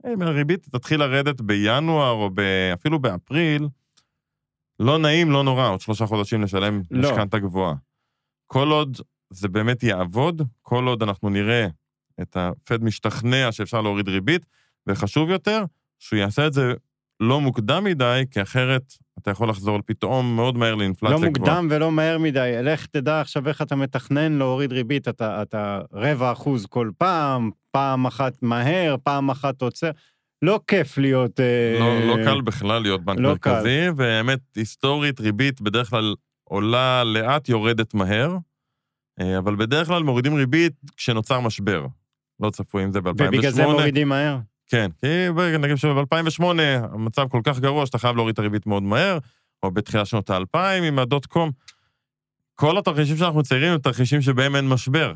אם 0.06 0.22
הריבית 0.22 0.68
תתחיל 0.72 1.00
לרדת 1.00 1.40
בינואר 1.40 2.10
או 2.10 2.30
אפילו 2.74 2.98
באפריל, 2.98 3.68
לא 4.80 4.98
נעים, 4.98 5.30
לא 5.30 5.44
נורא, 5.44 5.68
עוד 5.68 5.80
שלושה 5.80 6.06
חודשים 6.06 6.42
לשלם 6.42 6.82
לא. 6.90 7.10
משכנתה 7.10 7.38
גבוהה. 7.38 7.74
כל 8.52 8.68
עוד 8.68 8.96
זה 9.30 9.48
באמת 9.48 9.82
יעבוד, 9.82 10.42
כל 10.62 10.86
עוד 10.86 11.02
אנחנו 11.02 11.30
נראה 11.30 11.66
את 12.22 12.36
הפד 12.36 12.84
משתכנע 12.84 13.52
שאפשר 13.52 13.80
להוריד 13.80 14.08
ריבית, 14.08 14.46
וחשוב 14.86 15.30
יותר, 15.30 15.64
שהוא 15.98 16.18
יעשה 16.18 16.46
את 16.46 16.52
זה 16.52 16.72
לא 17.20 17.40
מוקדם 17.40 17.84
מדי, 17.84 18.22
כי 18.30 18.42
אחרת 18.42 18.82
אתה 19.18 19.30
יכול 19.30 19.48
לחזור 19.48 19.78
פתאום 19.86 20.36
מאוד 20.36 20.58
מהר 20.58 20.74
לאינפלציה 20.74 21.16
גבוהה. 21.16 21.30
לא 21.30 21.38
מוקדם 21.38 21.68
ולא 21.70 21.92
מהר 21.92 22.18
מדי. 22.18 22.52
לך 22.62 22.86
תדע 22.86 23.20
עכשיו 23.20 23.48
איך 23.48 23.62
אתה 23.62 23.76
מתכנן 23.76 24.32
להוריד 24.32 24.72
ריבית. 24.72 25.08
אתה, 25.08 25.42
אתה 25.42 25.80
רבע 25.92 26.32
אחוז 26.32 26.66
כל 26.66 26.90
פעם, 26.98 27.50
פעם 27.70 28.06
אחת 28.06 28.42
מהר, 28.42 28.96
פעם 29.04 29.30
אחת 29.30 29.62
עוצר. 29.62 29.90
לא 30.42 30.60
כיף 30.66 30.98
להיות... 30.98 31.40
לא, 31.80 31.84
אה, 31.84 32.04
לא 32.04 32.24
קל 32.24 32.40
בכלל 32.40 32.82
להיות 32.82 33.04
בנק 33.04 33.18
לא 33.18 33.28
מרכזי, 33.28 33.86
קל. 33.86 33.92
והאמת, 33.96 34.40
היסטורית, 34.56 35.20
ריבית 35.20 35.60
בדרך 35.60 35.90
כלל 35.90 36.14
עולה 36.52 37.04
לאט, 37.04 37.48
יורדת 37.48 37.94
מהר, 37.94 38.36
אה, 39.20 39.38
אבל 39.38 39.56
בדרך 39.56 39.86
כלל 39.86 40.02
מורידים 40.02 40.34
ריבית 40.34 40.72
כשנוצר 40.96 41.40
משבר. 41.40 41.86
לא 42.40 42.50
צפוי 42.50 42.84
אם 42.84 42.90
זה 42.92 43.00
ב-2008. 43.00 43.10
ובגלל 43.28 43.50
זה 43.50 43.66
מורידים 43.66 44.08
מהר? 44.08 44.38
כן, 44.66 44.90
כי 45.00 45.06
נגיד 45.58 45.76
שב-2008 45.76 46.44
המצב 46.92 47.28
כל 47.28 47.40
כך 47.44 47.58
גרוע 47.58 47.86
שאתה 47.86 47.98
חייב 47.98 48.16
להוריד 48.16 48.32
את 48.32 48.38
הריבית 48.38 48.66
מאוד 48.66 48.82
מהר, 48.82 49.18
או 49.62 49.70
בתחילת 49.70 50.06
שנות 50.06 50.30
האלפיים 50.30 50.84
עם 50.84 50.98
הדוט 50.98 51.26
קום. 51.26 51.50
כל 52.54 52.78
התרחישים 52.78 53.16
שאנחנו 53.16 53.40
מציירים 53.40 53.72
הם 53.72 53.78
תרחישים 53.78 54.22
שבהם 54.22 54.56
אין 54.56 54.68
משבר. 54.68 55.14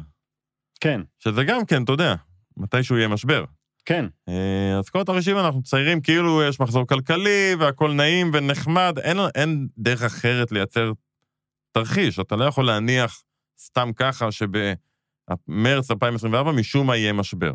כן. 0.80 1.00
שזה 1.18 1.44
גם 1.44 1.64
כן, 1.64 1.82
אתה 1.82 1.92
יודע, 1.92 2.14
מתישהו 2.56 2.96
יהיה 2.96 3.08
משבר. 3.08 3.44
כן. 3.84 4.04
אה, 4.28 4.78
אז 4.78 4.88
כל 4.88 5.00
התרחישים 5.00 5.38
אנחנו 5.38 5.60
מציירים 5.60 6.00
כאילו 6.00 6.42
יש 6.42 6.60
מחזור 6.60 6.86
כלכלי 6.86 7.54
והכול 7.58 7.92
נעים 7.92 8.30
ונחמד, 8.34 8.98
אין, 8.98 9.18
אין 9.34 9.68
דרך 9.78 10.02
אחרת 10.02 10.52
לייצר 10.52 10.92
תרחיש. 11.76 12.18
אתה 12.20 12.36
לא 12.36 12.44
יכול 12.44 12.66
להניח 12.66 13.22
סתם 13.58 13.90
ככה 13.96 14.28
שבמרץ 14.32 15.90
2024 15.90 16.52
משום 16.52 16.86
מה 16.86 16.96
יהיה 16.96 17.12
משבר. 17.12 17.52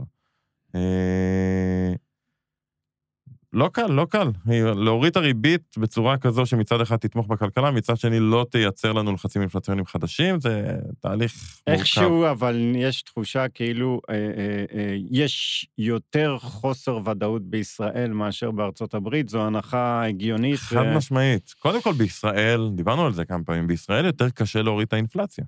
לא 3.53 3.69
קל, 3.73 3.87
לא 3.87 4.07
קל. 4.09 4.27
להוריד 4.75 5.11
את 5.11 5.17
הריבית 5.17 5.75
בצורה 5.77 6.17
כזו 6.17 6.45
שמצד 6.45 6.81
אחד 6.81 6.95
תתמוך 6.95 7.27
בכלכלה, 7.27 7.71
מצד 7.71 7.97
שני 7.97 8.19
לא 8.19 8.45
תייצר 8.51 8.93
לנו 8.93 9.13
לחצים 9.13 9.41
אינפלציוניים 9.41 9.85
חדשים, 9.85 10.39
זה 10.39 10.75
תהליך 10.99 11.33
מורכב. 11.67 11.79
איכשהו, 11.79 12.31
אבל 12.31 12.71
יש 12.75 13.01
תחושה 13.01 13.47
כאילו 13.47 14.01
אה, 14.09 14.15
אה, 14.15 14.79
אה, 14.79 14.95
יש 15.11 15.65
יותר 15.77 16.37
חוסר 16.39 16.99
ודאות 17.05 17.41
בישראל 17.41 18.11
מאשר 18.13 18.51
בארצות 18.51 18.93
הברית, 18.93 19.29
זו 19.29 19.45
הנחה 19.45 20.05
הגיונית. 20.05 20.59
חד 20.59 20.85
ו... 20.93 20.97
משמעית. 20.97 21.53
קודם 21.59 21.81
כל 21.81 21.93
בישראל, 21.93 22.69
דיברנו 22.75 23.05
על 23.05 23.13
זה 23.13 23.25
כמה 23.25 23.43
פעמים, 23.43 23.67
בישראל 23.67 24.05
יותר 24.05 24.29
קשה 24.29 24.61
להוריד 24.61 24.87
את 24.87 24.93
האינפלציה. 24.93 25.45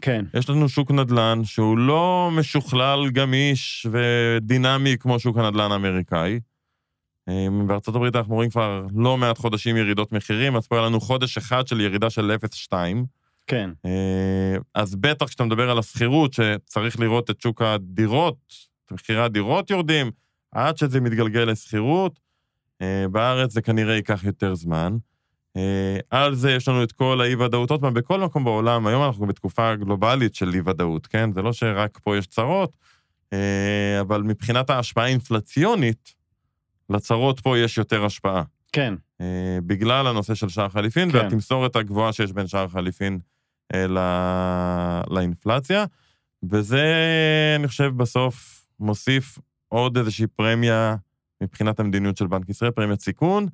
כן. 0.00 0.24
יש 0.34 0.50
לנו 0.50 0.68
שוק 0.68 0.90
נדל"ן 0.90 1.40
שהוא 1.44 1.78
לא 1.78 2.30
משוכלל, 2.32 3.10
גמיש 3.10 3.86
ודינמי 3.90 4.96
כמו 5.00 5.18
שוק 5.18 5.38
הנדל"ן 5.38 5.72
האמריקאי. 5.72 6.40
אמ, 7.30 7.66
בארצות 7.66 7.94
הברית 7.94 8.16
אנחנו 8.16 8.34
רואים 8.34 8.50
כבר 8.50 8.86
לא 8.94 9.16
מעט 9.16 9.38
חודשים 9.38 9.76
ירידות 9.76 10.12
מחירים, 10.12 10.56
אז 10.56 10.66
פה 10.66 10.76
היה 10.76 10.86
לנו 10.86 11.00
חודש 11.00 11.38
אחד 11.38 11.68
של 11.68 11.80
ירידה 11.80 12.10
של 12.10 12.36
0.2. 12.70 12.72
כן. 13.46 13.70
אה, 13.84 14.56
אז 14.74 14.94
בטח 14.94 15.26
כשאתה 15.26 15.44
מדבר 15.44 15.70
על 15.70 15.78
השכירות, 15.78 16.32
שצריך 16.32 17.00
לראות 17.00 17.30
את 17.30 17.40
שוק 17.40 17.62
הדירות, 17.62 18.54
מחירי 18.90 19.22
הדירות 19.22 19.70
יורדים, 19.70 20.10
עד 20.52 20.78
שזה 20.78 21.00
מתגלגל 21.00 21.40
לשכירות. 21.40 22.20
אה, 22.82 23.04
בארץ 23.10 23.52
זה 23.52 23.62
כנראה 23.62 23.94
ייקח 23.94 24.24
יותר 24.24 24.54
זמן. 24.54 24.96
על 26.10 26.34
זה 26.34 26.52
יש 26.52 26.68
לנו 26.68 26.82
את 26.82 26.92
כל 26.92 27.20
האי-ודאות. 27.20 27.70
עוד 27.70 27.80
פעם, 27.80 27.94
בכל 27.94 28.20
מקום 28.20 28.44
בעולם, 28.44 28.86
היום 28.86 29.02
אנחנו 29.04 29.26
בתקופה 29.26 29.76
גלובלית 29.76 30.34
של 30.34 30.54
אי-ודאות, 30.54 31.06
כן? 31.06 31.32
זה 31.32 31.42
לא 31.42 31.52
שרק 31.52 31.98
פה 32.02 32.16
יש 32.16 32.26
צרות, 32.26 32.72
אבל 34.00 34.22
מבחינת 34.22 34.70
ההשפעה 34.70 35.04
האינפלציונית, 35.04 36.14
לצרות 36.90 37.40
פה 37.40 37.58
יש 37.58 37.78
יותר 37.78 38.04
השפעה. 38.04 38.42
כן. 38.72 38.94
אה, 39.20 39.58
בגלל 39.66 40.06
הנושא 40.06 40.34
של 40.34 40.48
שער 40.48 40.68
חליפין, 40.68 41.10
כן. 41.12 41.18
והתמסורת 41.18 41.76
הגבוהה 41.76 42.12
שיש 42.12 42.32
בין 42.32 42.46
שער 42.46 42.68
חליפין 42.68 43.18
אה, 43.74 43.86
ל- 43.86 45.14
לאינפלציה, 45.14 45.84
וזה, 46.50 46.84
אני 47.58 47.68
חושב, 47.68 47.92
בסוף 47.96 48.66
מוסיף 48.80 49.38
עוד 49.68 49.96
איזושהי 49.98 50.26
פרמיה 50.26 50.96
מבחינת 51.42 51.80
המדיניות 51.80 52.16
של 52.16 52.26
בנק 52.26 52.48
ישראל, 52.48 52.70
פרמיית 52.70 53.00
סיכון, 53.00 53.46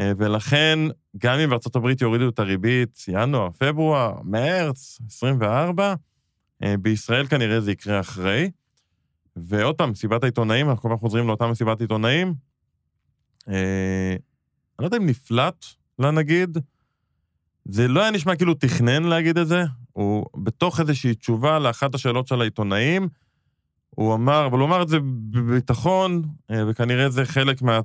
אה, 0.00 0.12
ולכן, 0.18 0.78
גם 1.18 1.38
אם 1.38 1.50
הברית 1.74 2.00
יורידו 2.00 2.28
את 2.28 2.38
הריבית 2.38 3.04
ינואר, 3.08 3.50
פברואר, 3.50 4.14
מרץ, 4.24 4.98
24, 5.06 5.94
אה, 6.62 6.74
בישראל 6.76 7.26
כנראה 7.26 7.60
זה 7.60 7.72
יקרה 7.72 8.00
אחרי. 8.00 8.50
ועוד 9.36 9.74
פעם, 9.74 9.90
מסיבת 9.90 10.22
העיתונאים, 10.22 10.70
אנחנו 10.70 10.82
כל 10.82 10.88
פעם 10.88 10.98
חוזרים 10.98 11.26
לאותה 11.26 11.46
מסיבת 11.46 11.80
עיתונאים. 11.80 12.34
אה, 13.50 14.10
אני 14.10 14.18
לא 14.78 14.84
יודע 14.84 14.96
אם 14.96 15.06
נפלט 15.06 15.64
לנגיד, 15.98 16.58
זה 17.64 17.88
לא 17.88 18.00
היה 18.02 18.10
נשמע 18.10 18.36
כאילו 18.36 18.54
תכנן 18.54 19.02
להגיד 19.02 19.38
את 19.38 19.48
זה, 19.48 19.64
הוא 19.92 20.26
בתוך 20.36 20.80
איזושהי 20.80 21.14
תשובה 21.14 21.58
לאחת 21.58 21.94
השאלות 21.94 22.26
של 22.26 22.40
העיתונאים, 22.40 23.08
הוא 23.90 24.14
אמר, 24.14 24.46
אבל 24.46 24.58
הוא 24.58 24.66
אמר 24.66 24.82
את 24.82 24.88
זה 24.88 24.98
בביטחון, 25.30 26.22
אה, 26.50 26.62
וכנראה 26.68 27.10
זה 27.10 27.24
חלק 27.24 27.62
מה- 27.62 27.80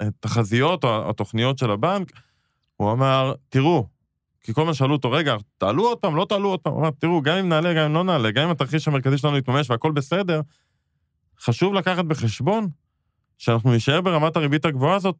מהתחזיות 0.00 0.84
או 0.84 1.10
התוכניות 1.10 1.58
של 1.58 1.70
הבנק, 1.70 2.12
הוא 2.76 2.92
אמר, 2.92 3.34
תראו, 3.48 3.86
כי 4.40 4.54
כל 4.54 4.60
הזמן 4.60 4.74
שאלו 4.74 4.92
אותו, 4.92 5.10
רגע, 5.10 5.36
תעלו 5.58 5.88
עוד 5.88 5.98
פעם, 5.98 6.16
לא 6.16 6.26
תעלו 6.28 6.48
עוד 6.48 6.60
פעם, 6.60 6.72
הוא 6.72 6.80
אמר, 6.80 6.90
תראו, 6.90 7.22
גם 7.22 7.36
אם 7.36 7.48
נעלה, 7.48 7.74
גם 7.74 7.84
אם 7.84 7.94
לא 7.94 8.04
נעלה, 8.04 8.30
גם 8.30 8.44
אם 8.44 8.50
התרחיש 8.50 8.88
המרכזי 8.88 9.18
שלנו 9.18 9.36
יתממש 9.36 9.70
והכל 9.70 9.92
בסדר, 9.92 10.40
חשוב 11.40 11.74
לקחת 11.74 12.04
בחשבון 12.04 12.68
שאנחנו 13.38 13.72
נישאר 13.72 14.00
ברמת 14.00 14.36
הריבית 14.36 14.64
הגבוהה 14.64 14.94
הזאת 14.96 15.16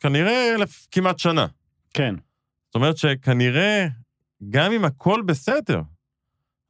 כנראה 0.00 0.54
אלף, 0.54 0.86
כמעט 0.90 1.18
שנה. 1.18 1.46
כן. 1.94 2.14
זאת 2.66 2.74
אומרת 2.74 2.96
שכנראה, 2.96 3.86
גם 4.50 4.72
אם 4.72 4.84
הכל 4.84 5.22
בסדר, 5.26 5.82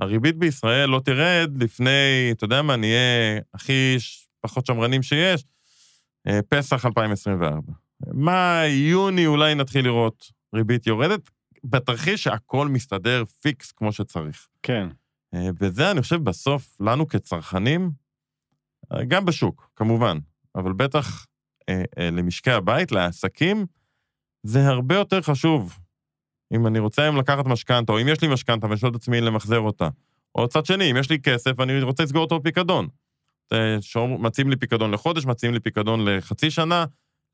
הריבית 0.00 0.36
בישראל 0.36 0.88
לא 0.88 1.00
תרד 1.04 1.62
לפני, 1.62 2.30
אתה 2.32 2.44
יודע 2.44 2.62
מה, 2.62 2.76
נהיה 2.76 3.40
הכי 3.54 3.96
פחות 4.40 4.66
שמרנים 4.66 5.02
שיש, 5.02 5.44
אה, 6.26 6.40
פסח 6.48 6.86
2024. 6.86 7.72
מאי, 8.14 8.68
יוני 8.68 9.26
אולי 9.26 9.54
נתחיל 9.54 9.84
לראות 9.84 10.32
ריבית 10.54 10.86
יורדת, 10.86 11.30
בתרחיש 11.64 12.24
שהכל 12.24 12.68
מסתדר 12.68 13.24
פיקס 13.40 13.72
כמו 13.72 13.92
שצריך. 13.92 14.48
כן. 14.62 14.88
אה, 15.34 15.48
וזה, 15.60 15.90
אני 15.90 16.02
חושב, 16.02 16.24
בסוף, 16.24 16.80
לנו 16.80 17.08
כצרכנים, 17.08 17.90
אה, 18.92 19.04
גם 19.04 19.24
בשוק, 19.24 19.70
כמובן, 19.76 20.18
אבל 20.58 20.72
בטח 20.72 21.26
אה, 21.68 21.82
אה, 21.98 22.10
למשקי 22.10 22.50
הבית, 22.50 22.92
לעסקים, 22.92 23.66
זה 24.42 24.66
הרבה 24.68 24.94
יותר 24.94 25.22
חשוב. 25.22 25.78
אם 26.54 26.66
אני 26.66 26.78
רוצה 26.78 27.02
היום 27.02 27.16
לקחת 27.16 27.46
משכנתה, 27.46 27.92
או 27.92 28.00
אם 28.00 28.08
יש 28.08 28.22
לי 28.22 28.28
משכנתה 28.28 28.66
ואני 28.66 28.78
שואל 28.78 28.90
את 28.90 28.96
עצמי 28.96 29.20
למחזר 29.20 29.60
אותה. 29.60 29.88
או 30.34 30.48
צד 30.48 30.66
שני, 30.66 30.90
אם 30.90 30.96
יש 30.96 31.10
לי 31.10 31.20
כסף 31.20 31.50
ואני 31.58 31.82
רוצה 31.82 32.02
לסגור 32.02 32.22
אותו 32.22 32.40
בפיקדון. 32.40 32.88
מציעים 34.18 34.50
לי 34.50 34.56
פיקדון 34.56 34.90
לחודש, 34.90 35.26
מציעים 35.26 35.54
לי 35.54 35.60
פיקדון 35.60 36.08
לחצי 36.08 36.50
שנה, 36.50 36.84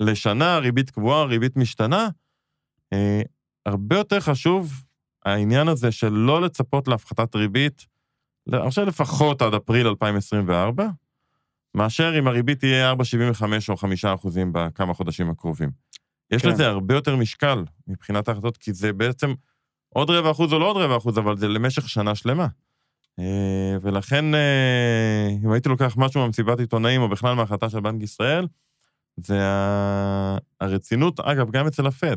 לשנה, 0.01 0.59
ריבית 0.59 0.91
קבועה, 0.91 1.25
ריבית 1.25 1.57
משתנה. 1.57 2.09
אה, 2.93 3.23
הרבה 3.67 3.97
יותר 3.97 4.21
חשוב 4.21 4.73
העניין 5.25 5.69
הזה 5.69 5.93
של 5.93 6.13
לא 6.13 6.43
לצפות 6.43 6.89
להפחתת 6.89 7.37
ריבית, 7.37 7.87
אני 8.53 8.69
חושב 8.69 8.83
לפחות 8.83 9.43
עד 9.43 9.55
אפריל 9.55 9.87
2024, 9.87 10.89
מאשר 11.75 12.19
אם 12.19 12.27
הריבית 12.27 12.59
תהיה 12.59 12.93
4.75 12.93 13.45
או 13.69 13.77
5 13.77 14.05
אחוזים 14.05 14.51
בכמה 14.53 14.95
חודשים 14.95 15.31
הקרובים. 15.31 15.71
יש 16.31 16.43
כן. 16.43 16.49
לזה 16.49 16.67
הרבה 16.67 16.95
יותר 16.95 17.17
משקל 17.17 17.65
מבחינת 17.87 18.29
ההחלטות, 18.29 18.57
כי 18.57 18.73
זה 18.73 18.93
בעצם 18.93 19.35
עוד 19.89 20.11
רבע 20.11 20.31
אחוז 20.31 20.53
או 20.53 20.59
לא 20.59 20.71
עוד 20.71 20.77
רבע 20.77 20.97
אחוז, 20.97 21.19
אבל 21.19 21.37
זה 21.37 21.49
למשך 21.49 21.89
שנה 21.89 22.15
שלמה. 22.15 22.47
אה, 23.19 23.77
ולכן, 23.83 24.35
אה, 24.35 25.29
אם 25.45 25.53
הייתי 25.53 25.69
לוקח 25.69 25.95
משהו 25.97 26.21
מהמסיבת 26.21 26.61
עיתונאים, 26.61 27.03
או 27.03 27.09
בכלל 27.09 27.35
מההחלטה 27.35 27.71
של 27.71 27.81
בנק 27.81 28.03
ישראל, 28.03 28.47
זה 29.17 29.41
הרצינות, 30.61 31.21
אגב, 31.21 31.51
גם 31.51 31.67
אצל 31.67 31.87
הפד. 31.87 32.17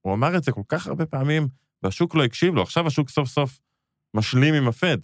הוא 0.00 0.14
אמר 0.14 0.36
את 0.36 0.44
זה 0.44 0.52
כל 0.52 0.62
כך 0.68 0.86
הרבה 0.86 1.06
פעמים, 1.06 1.48
והשוק 1.82 2.14
לא 2.14 2.24
הקשיב 2.24 2.54
לו, 2.54 2.62
עכשיו 2.62 2.86
השוק 2.86 3.10
סוף 3.10 3.28
סוף 3.28 3.58
משלים 4.14 4.54
עם 4.54 4.68
הפד. 4.68 4.98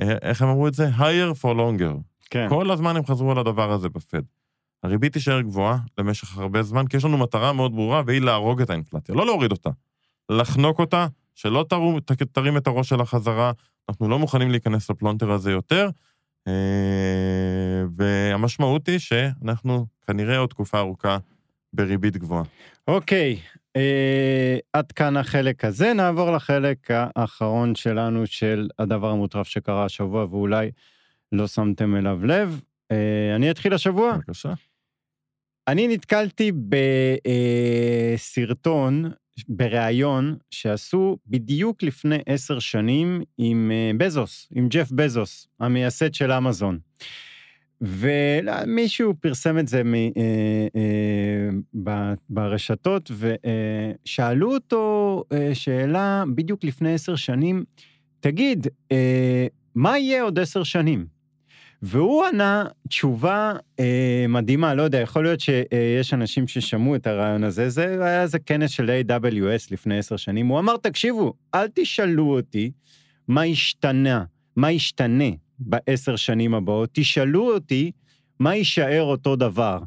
אה, 0.00 0.16
איך 0.22 0.42
הם 0.42 0.48
אמרו 0.48 0.68
את 0.68 0.74
זה? 0.74 0.88
higher 0.88 1.42
for 1.42 1.54
longer. 1.54 2.07
כן. 2.30 2.46
כל 2.48 2.70
הזמן 2.70 2.96
הם 2.96 3.06
חזרו 3.06 3.32
על 3.32 3.38
הדבר 3.38 3.72
הזה 3.72 3.88
בפד. 3.88 4.22
הריבית 4.82 5.12
תישאר 5.12 5.40
גבוהה 5.40 5.78
למשך 5.98 6.38
הרבה 6.38 6.62
זמן, 6.62 6.86
כי 6.86 6.96
יש 6.96 7.04
לנו 7.04 7.18
מטרה 7.18 7.52
מאוד 7.52 7.74
ברורה, 7.74 8.02
והיא 8.06 8.20
להרוג 8.20 8.62
את 8.62 8.70
האינפלציה, 8.70 9.14
לא 9.14 9.26
להוריד 9.26 9.52
אותה. 9.52 9.70
לחנוק 10.30 10.78
אותה, 10.78 11.06
שלא 11.34 11.64
תרו, 11.68 12.00
ת, 12.00 12.12
תרים 12.12 12.56
את 12.56 12.66
הראש 12.66 12.88
שלה 12.88 13.04
חזרה, 13.04 13.52
אנחנו 13.88 14.08
לא 14.08 14.18
מוכנים 14.18 14.50
להיכנס 14.50 14.90
לפלונטר 14.90 15.30
הזה 15.30 15.50
יותר, 15.50 15.90
אה, 16.48 17.82
והמשמעות 17.96 18.86
היא 18.86 18.98
שאנחנו 18.98 19.86
כנראה 20.06 20.38
עוד 20.38 20.48
תקופה 20.48 20.78
ארוכה 20.78 21.18
בריבית 21.72 22.16
גבוהה. 22.16 22.44
אוקיי, 22.88 23.38
אה, 23.76 24.58
עד 24.72 24.92
כאן 24.92 25.16
החלק 25.16 25.64
הזה, 25.64 25.92
נעבור 25.92 26.30
לחלק 26.30 26.88
האחרון 26.90 27.74
שלנו 27.74 28.26
של 28.26 28.68
הדבר 28.78 29.10
המוטרף 29.10 29.48
שקרה 29.48 29.84
השבוע 29.84 30.24
ואולי 30.24 30.70
לא 31.32 31.46
שמתם 31.46 31.96
אליו 31.96 32.26
לב. 32.26 32.60
אה, 32.92 33.36
אני 33.36 33.50
אתחיל 33.50 33.74
השבוע. 33.74 34.16
בבקשה. 34.16 34.52
אני 35.68 35.88
נתקלתי 35.88 36.52
בסרטון, 38.16 39.04
בריאיון, 39.48 40.36
שעשו 40.50 41.18
בדיוק 41.26 41.82
לפני 41.82 42.18
עשר 42.26 42.58
שנים 42.58 43.22
עם 43.38 43.70
אה, 43.74 43.90
בזוס, 43.96 44.48
עם 44.54 44.68
ג'ף 44.68 44.90
בזוס, 44.90 45.48
המייסד 45.60 46.14
של 46.14 46.32
אמזון. 46.32 46.78
ומישהו 47.80 49.14
פרסם 49.20 49.58
את 49.58 49.68
זה 49.68 49.84
מ, 49.84 49.94
אה, 49.94 50.00
אה, 50.76 51.48
ב- 51.84 52.14
ברשתות, 52.30 53.10
ושאלו 53.18 54.54
אותו 54.54 55.24
אה, 55.32 55.54
שאלה 55.54 56.24
בדיוק 56.34 56.64
לפני 56.64 56.94
עשר 56.94 57.16
שנים, 57.16 57.64
תגיד, 58.20 58.66
אה, 58.92 59.46
מה 59.74 59.98
יהיה 59.98 60.22
עוד 60.22 60.38
עשר 60.38 60.62
שנים? 60.62 61.17
והוא 61.82 62.26
ענה 62.26 62.64
תשובה 62.88 63.52
אה, 63.80 64.26
מדהימה, 64.28 64.74
לא 64.74 64.82
יודע, 64.82 64.98
יכול 64.98 65.22
להיות 65.22 65.40
שיש 65.40 66.14
אנשים 66.14 66.48
ששמעו 66.48 66.96
את 66.96 67.06
הרעיון 67.06 67.44
הזה, 67.44 67.68
זה 67.68 68.04
היה 68.04 68.22
איזה 68.22 68.38
כנס 68.38 68.70
של 68.70 69.02
AWS 69.08 69.68
לפני 69.70 69.98
עשר 69.98 70.16
שנים, 70.16 70.46
הוא 70.46 70.58
אמר, 70.58 70.76
תקשיבו, 70.76 71.32
אל 71.54 71.66
תשאלו 71.74 72.36
אותי 72.36 72.70
מה 73.28 73.42
השתנה, 73.42 74.24
מה 74.56 74.72
ישתנה 74.72 75.30
בעשר 75.58 76.16
שנים 76.16 76.54
הבאות, 76.54 76.90
תשאלו 76.92 77.54
אותי 77.54 77.90
מה 78.40 78.54
יישאר 78.54 79.02
אותו 79.02 79.36
דבר. 79.36 79.78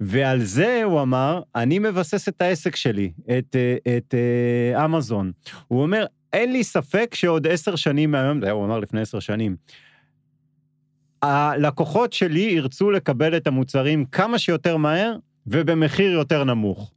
ועל 0.00 0.42
זה 0.42 0.80
הוא 0.84 1.02
אמר, 1.02 1.42
אני 1.54 1.78
מבסס 1.78 2.28
את 2.28 2.42
העסק 2.42 2.76
שלי, 2.76 3.12
את, 3.38 3.56
אה, 3.56 3.96
את 3.96 4.14
אה, 4.14 4.84
אמזון. 4.84 5.32
הוא 5.68 5.82
אומר, 5.82 6.06
אין 6.32 6.52
לי 6.52 6.64
ספק 6.64 7.14
שעוד 7.14 7.46
עשר 7.46 7.76
שנים 7.76 8.10
מהיום, 8.10 8.40
זה 8.40 8.50
הוא 8.50 8.64
אמר 8.64 8.78
לפני 8.78 9.00
עשר 9.00 9.20
שנים, 9.20 9.56
הלקוחות 11.24 12.12
שלי 12.12 12.40
ירצו 12.40 12.90
לקבל 12.90 13.36
את 13.36 13.46
המוצרים 13.46 14.04
כמה 14.04 14.38
שיותר 14.38 14.76
מהר 14.76 15.16
ובמחיר 15.46 16.10
יותר 16.12 16.44
נמוך. 16.44 16.92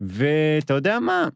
ואתה 0.00 0.74
יודע 0.74 0.98
מה? 1.00 1.28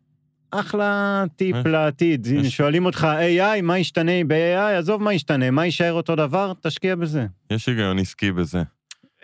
אחלה 0.51 1.25
טיפ 1.37 1.57
יש- 1.57 1.67
לעתיד. 1.67 2.27
אם 2.37 2.45
יש- 2.45 2.57
שואלים 2.57 2.87
אותך 2.87 3.07
AI, 3.21 3.63
מה 3.63 3.79
ישתנה 3.79 4.13
ב-AI? 4.27 4.79
עזוב 4.79 5.03
מה 5.03 5.15
ישתנה, 5.15 5.51
מה 5.51 5.65
יישאר 5.65 5.93
אותו 5.93 6.17
דבר? 6.17 6.53
תשקיע 6.63 6.95
בזה. 6.97 7.27
יש 7.51 7.69
היגיון 7.69 7.99
עסקי 7.99 8.33
בזה. 8.33 8.63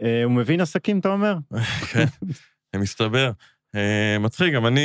אה, 0.02 0.24
הוא 0.24 0.32
מבין 0.32 0.60
עסקים, 0.60 0.98
אתה 0.98 1.08
אומר? 1.08 1.36
כן, 1.92 2.04
מסתבר. 2.80 3.30
אה, 3.74 4.16
מצחיק, 4.20 4.54
גם 4.54 4.66
אני, 4.66 4.80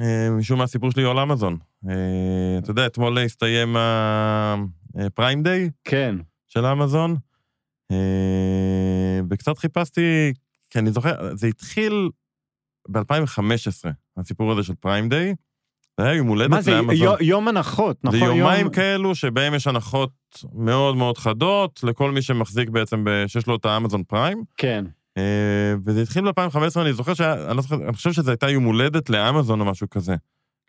אה, 0.00 0.30
משום 0.30 0.58
מה 0.58 0.64
הסיפור 0.64 0.90
שלי 0.90 1.02
הוא 1.02 1.10
על 1.10 1.18
אמזון. 1.18 1.56
אה, 1.88 1.94
אתה 2.58 2.70
יודע, 2.70 2.86
אתמול 2.86 3.18
הסתיים 3.18 3.76
הפריים 3.78 5.42
דיי 5.42 5.70
כן. 5.84 6.14
של 6.52 6.66
אמזון, 6.66 7.16
אה, 7.92 9.20
וקצת 9.30 9.58
חיפשתי, 9.58 10.32
כי 10.70 10.78
אני 10.78 10.90
זוכר, 10.92 11.36
זה 11.36 11.46
התחיל 11.46 12.10
ב-2015, 12.88 13.88
הסיפור 14.16 14.52
הזה 14.52 14.62
של 14.62 14.74
פריים 14.74 15.08
דיי. 15.08 15.34
זה 16.00 16.06
היה 16.06 16.14
יום 16.14 16.26
הולדת 16.28 16.50
מה 16.50 16.60
זה, 16.62 16.70
לאמזון. 16.70 16.96
יו- 17.06 17.14
יום 17.20 17.48
הנחות, 17.48 17.96
זה 18.02 18.08
נכון? 18.08 18.36
יומיים 18.36 18.60
יום- 18.66 18.74
כאלו 18.74 19.14
שבהם 19.14 19.54
יש 19.54 19.66
הנחות 19.66 20.10
מאוד 20.52 20.96
מאוד 20.96 21.18
חדות 21.18 21.80
לכל 21.82 22.10
מי 22.10 22.22
שמחזיק 22.22 22.68
בעצם, 22.68 23.04
ב- 23.04 23.24
שיש 23.26 23.46
לו 23.46 23.56
את 23.56 23.64
האמזון 23.64 24.02
פריים. 24.04 24.44
כן. 24.56 24.84
אה, 25.18 25.74
וזה 25.86 26.02
התחיל 26.02 26.24
ב-2015, 26.24 26.80
אני 26.80 26.92
זוכר 26.92 27.14
שהיה, 27.14 27.46
אני 27.48 27.56
לא 27.56 27.62
זוכר, 27.62 27.74
אני 27.84 27.92
חושב 27.92 28.12
שזו 28.12 28.30
הייתה 28.30 28.50
יום 28.50 28.64
הולדת 28.64 29.10
לאמזון 29.10 29.60
או 29.60 29.64
משהו 29.64 29.90
כזה. 29.90 30.16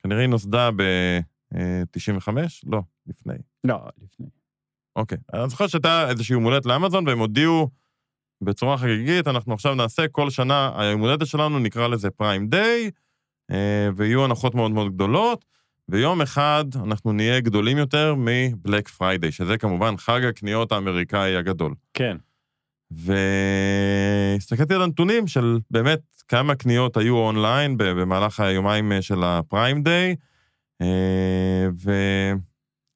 כנראה 0.03 0.21
היא 0.21 0.29
נוסדה 0.29 0.69
ב-95? 0.75 2.27
לא, 2.65 2.81
לפני. 3.07 3.33
לא, 3.63 3.77
לפני. 4.03 4.27
אוקיי. 4.95 5.17
אני 5.33 5.49
זוכר 5.49 5.67
שהייתה 5.67 6.09
איזושהי 6.09 6.33
יום 6.33 6.43
הולדת 6.43 6.65
לאמזון, 6.65 7.07
והם 7.07 7.19
הודיעו 7.19 7.69
בצורה 8.41 8.77
חגיגית, 8.77 9.27
אנחנו 9.27 9.53
עכשיו 9.53 9.75
נעשה 9.75 10.07
כל 10.07 10.29
שנה, 10.29 10.71
היום 10.75 11.01
הולדת 11.01 11.27
שלנו 11.27 11.59
נקרא 11.59 11.87
לזה 11.87 12.09
Prime 12.09 12.47
Day, 12.47 12.91
ויהיו 13.95 14.25
הנחות 14.25 14.55
מאוד 14.55 14.71
מאוד 14.71 14.93
גדולות, 14.95 15.45
ויום 15.89 16.21
אחד 16.21 16.65
אנחנו 16.83 17.13
נהיה 17.13 17.39
גדולים 17.39 17.77
יותר 17.77 18.15
מ 18.17 18.29
Black 18.29 18.87
Friday, 18.87 19.31
שזה 19.31 19.57
כמובן 19.57 19.97
חג 19.97 20.23
הקניות 20.23 20.71
האמריקאי 20.71 21.35
הגדול. 21.35 21.73
כן. 21.93 22.17
והסתכלתי 22.91 24.73
על 24.73 24.81
הנתונים 24.81 25.27
של 25.27 25.59
באמת 25.71 25.99
כמה 26.27 26.55
קניות 26.55 26.97
היו 26.97 27.17
אונליין 27.17 27.75
במהלך 27.77 28.39
היומיים 28.39 28.91
אה, 28.91 29.01
של 29.01 29.23
ה 29.23 29.33
Prime 29.33 29.83
Day, 29.83 30.15
אה, 30.81 31.67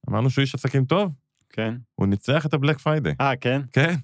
ואמרנו 0.08 0.30
שהוא 0.30 0.42
איש 0.42 0.56
עסקים 0.56 0.86
טוב. 0.86 1.12
כן. 1.56 1.76
הוא 1.96 2.08
ניצח 2.08 2.46
את 2.46 2.54
ה 2.54 2.58
Black 2.58 2.78
Friday. 2.78 3.14
אה, 3.22 3.36
כן? 3.36 3.62
כן. 3.72 3.96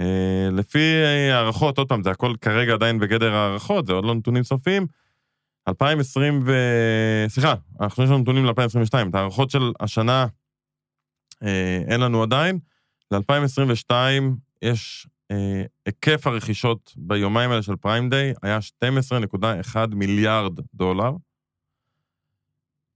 אה, 0.00 0.48
לפי 0.52 1.02
הערכות, 1.32 1.78
עוד 1.78 1.88
פעם, 1.88 2.02
זה 2.02 2.10
הכל 2.10 2.34
כרגע 2.40 2.72
עדיין 2.72 2.98
בגדר 2.98 3.34
הערכות, 3.34 3.86
זה 3.86 3.92
עוד 3.92 4.04
לא 4.04 4.14
נתונים 4.14 4.42
סופיים. 4.42 4.86
2020 5.68 6.42
ו... 6.46 6.52
סליחה, 7.28 7.54
אנחנו 7.80 8.04
יש 8.04 8.10
לנו 8.10 8.18
נתונים 8.18 8.44
ל-2022, 8.44 9.08
את 9.08 9.14
הערכות 9.14 9.50
של 9.50 9.72
השנה 9.80 10.26
אין 11.88 12.00
לנו 12.00 12.22
עדיין. 12.22 12.58
ל-2022 13.10 13.92
יש 14.62 15.06
אה, 15.30 15.62
היקף 15.86 16.26
הרכישות 16.26 16.92
ביומיים 16.96 17.50
האלה 17.50 17.62
של 17.62 17.76
Prime 17.76 18.10
Day 18.10 18.34
היה 18.42 18.58
12.1 18.84 19.76
מיליארד 19.94 20.52
דולר, 20.74 21.12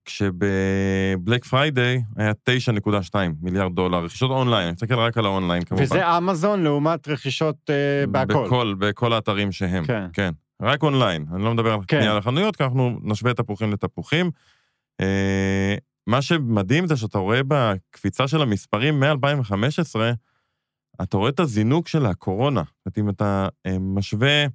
כשב 0.06 0.75
Black 0.75 1.44
Friday 1.44 2.02
היה 2.16 2.32
9.2 2.50 3.14
מיליארד 3.42 3.74
דולר, 3.74 4.04
רכישות 4.04 4.30
אונליין, 4.30 4.62
אני 4.62 4.72
מסתכל 4.72 4.94
רק 4.94 5.18
על 5.18 5.26
האונליין 5.26 5.64
כמובן. 5.64 5.84
וזה 5.84 6.16
אמזון 6.18 6.62
לעומת 6.62 7.08
רכישות 7.08 7.56
אה, 7.70 8.06
בהכל. 8.06 8.46
בכל, 8.46 8.74
בכל 8.78 9.12
האתרים 9.12 9.52
שהם, 9.52 9.84
כן. 9.84 10.06
כן. 10.12 10.32
רק 10.62 10.82
אונליין, 10.82 11.26
אני 11.34 11.44
לא 11.44 11.54
מדבר 11.54 11.72
על 11.72 11.78
כן. 11.78 11.96
קנייה 11.98 12.14
לחנויות, 12.14 12.56
כי 12.56 12.64
אנחנו 12.64 12.98
נשווה 13.02 13.34
תפוחים 13.34 13.72
לתפוחים. 13.72 14.30
אה, 15.00 15.74
מה 16.06 16.22
שמדהים 16.22 16.86
זה 16.86 16.96
שאתה 16.96 17.18
רואה 17.18 17.40
בקפיצה 17.48 18.28
של 18.28 18.42
המספרים 18.42 19.00
מ-2015, 19.00 20.00
אתה 21.02 21.16
רואה 21.16 21.28
את 21.28 21.40
הזינוק 21.40 21.88
של 21.88 22.06
הקורונה. 22.06 22.62
זאת 22.62 22.86
אומרת, 22.86 22.98
אם 22.98 23.10
אתה 23.10 23.48
אה, 23.66 23.76
משווה, 23.80 24.46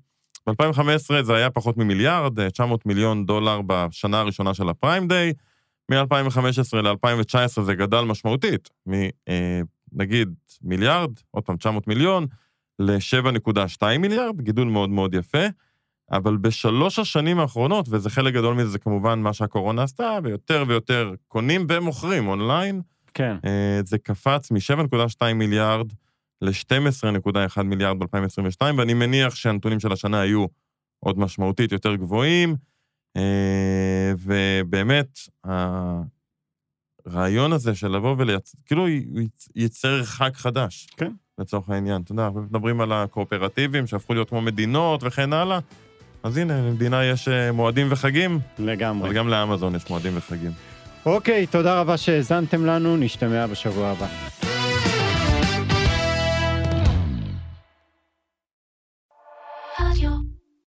ב-2015 0.47 1.23
זה 1.23 1.35
היה 1.35 1.49
פחות 1.49 1.77
ממיליארד, 1.77 2.49
900 2.49 2.79
אה, 2.79 2.83
מיליון 2.85 3.25
דולר 3.25 3.61
בשנה 3.67 4.19
הראשונה 4.19 4.53
של 4.53 4.69
הפריים 4.69 5.07
דיי, 5.07 5.33
מ-2015 5.91 6.75
ל-2019 6.77 7.61
זה 7.61 7.75
גדל 7.75 8.01
משמעותית, 8.01 8.69
מנגיד 8.87 10.27
אה, 10.27 10.33
מיליארד, 10.61 11.11
עוד 11.31 11.43
פעם 11.43 11.57
900 11.57 11.87
מיליון, 11.87 12.25
ל-7.2 12.79 13.97
מיליארד, 13.99 14.41
גידול 14.41 14.67
מאוד 14.67 14.89
מאוד 14.89 15.13
יפה, 15.13 15.45
אבל 16.11 16.37
בשלוש 16.37 16.99
השנים 16.99 17.39
האחרונות, 17.39 17.85
וזה 17.89 18.09
חלק 18.09 18.33
גדול 18.33 18.55
מזה, 18.55 18.69
זה 18.69 18.79
כמובן 18.79 19.19
מה 19.19 19.33
שהקורונה 19.33 19.83
עשתה, 19.83 20.17
ויותר 20.23 20.63
ויותר 20.67 21.13
קונים 21.27 21.65
ומוכרים 21.69 22.27
אונליין, 22.27 22.81
כן. 23.13 23.35
זה 23.85 23.97
קפץ 23.97 24.51
מ-7.2 24.51 25.33
מיליארד 25.33 25.87
ל-12.1 26.41 27.63
מיליארד 27.63 27.99
ב-2022, 27.99 28.65
ואני 28.77 28.93
מניח 28.93 29.35
שהנתונים 29.35 29.79
של 29.79 29.91
השנה 29.91 30.21
היו 30.21 30.45
עוד 30.99 31.19
משמעותית 31.19 31.71
יותר 31.71 31.95
גבוהים, 31.95 32.55
אה, 33.17 34.13
ובאמת, 34.17 35.19
הרעיון 37.05 37.53
הזה 37.53 37.75
של 37.75 37.87
לבוא 37.87 38.15
ולייצר, 38.17 38.57
כאילו 38.65 38.85
ייצר 39.55 40.03
חג 40.03 40.31
חדש. 40.33 40.87
כן. 40.97 41.11
לצורך 41.41 41.69
העניין. 41.69 42.01
אתה 42.01 42.11
יודע, 42.11 42.25
אנחנו 42.25 42.41
מדברים 42.41 42.81
על 42.81 42.91
הקואופרטיבים 42.91 43.87
שהפכו 43.87 44.13
להיות 44.13 44.29
כמו 44.29 44.41
מדינות 44.41 45.03
וכן 45.03 45.33
הלאה. 45.33 45.59
אז 46.23 46.37
הנה, 46.37 46.61
למדינה 46.61 47.05
יש 47.05 47.27
אה, 47.27 47.51
מועדים 47.51 47.87
וחגים. 47.89 48.39
לגמרי. 48.59 49.07
אבל 49.07 49.17
גם 49.17 49.27
לאמזון 49.27 49.75
יש 49.75 49.89
מועדים 49.89 50.17
וחגים. 50.17 50.51
אוקיי, 51.05 51.47
תודה 51.47 51.79
רבה 51.79 51.97
שהאזנתם 51.97 52.65
לנו, 52.65 52.97
נשתמע 52.97 53.47
בשבוע 53.47 53.87
הבא. 53.87 54.07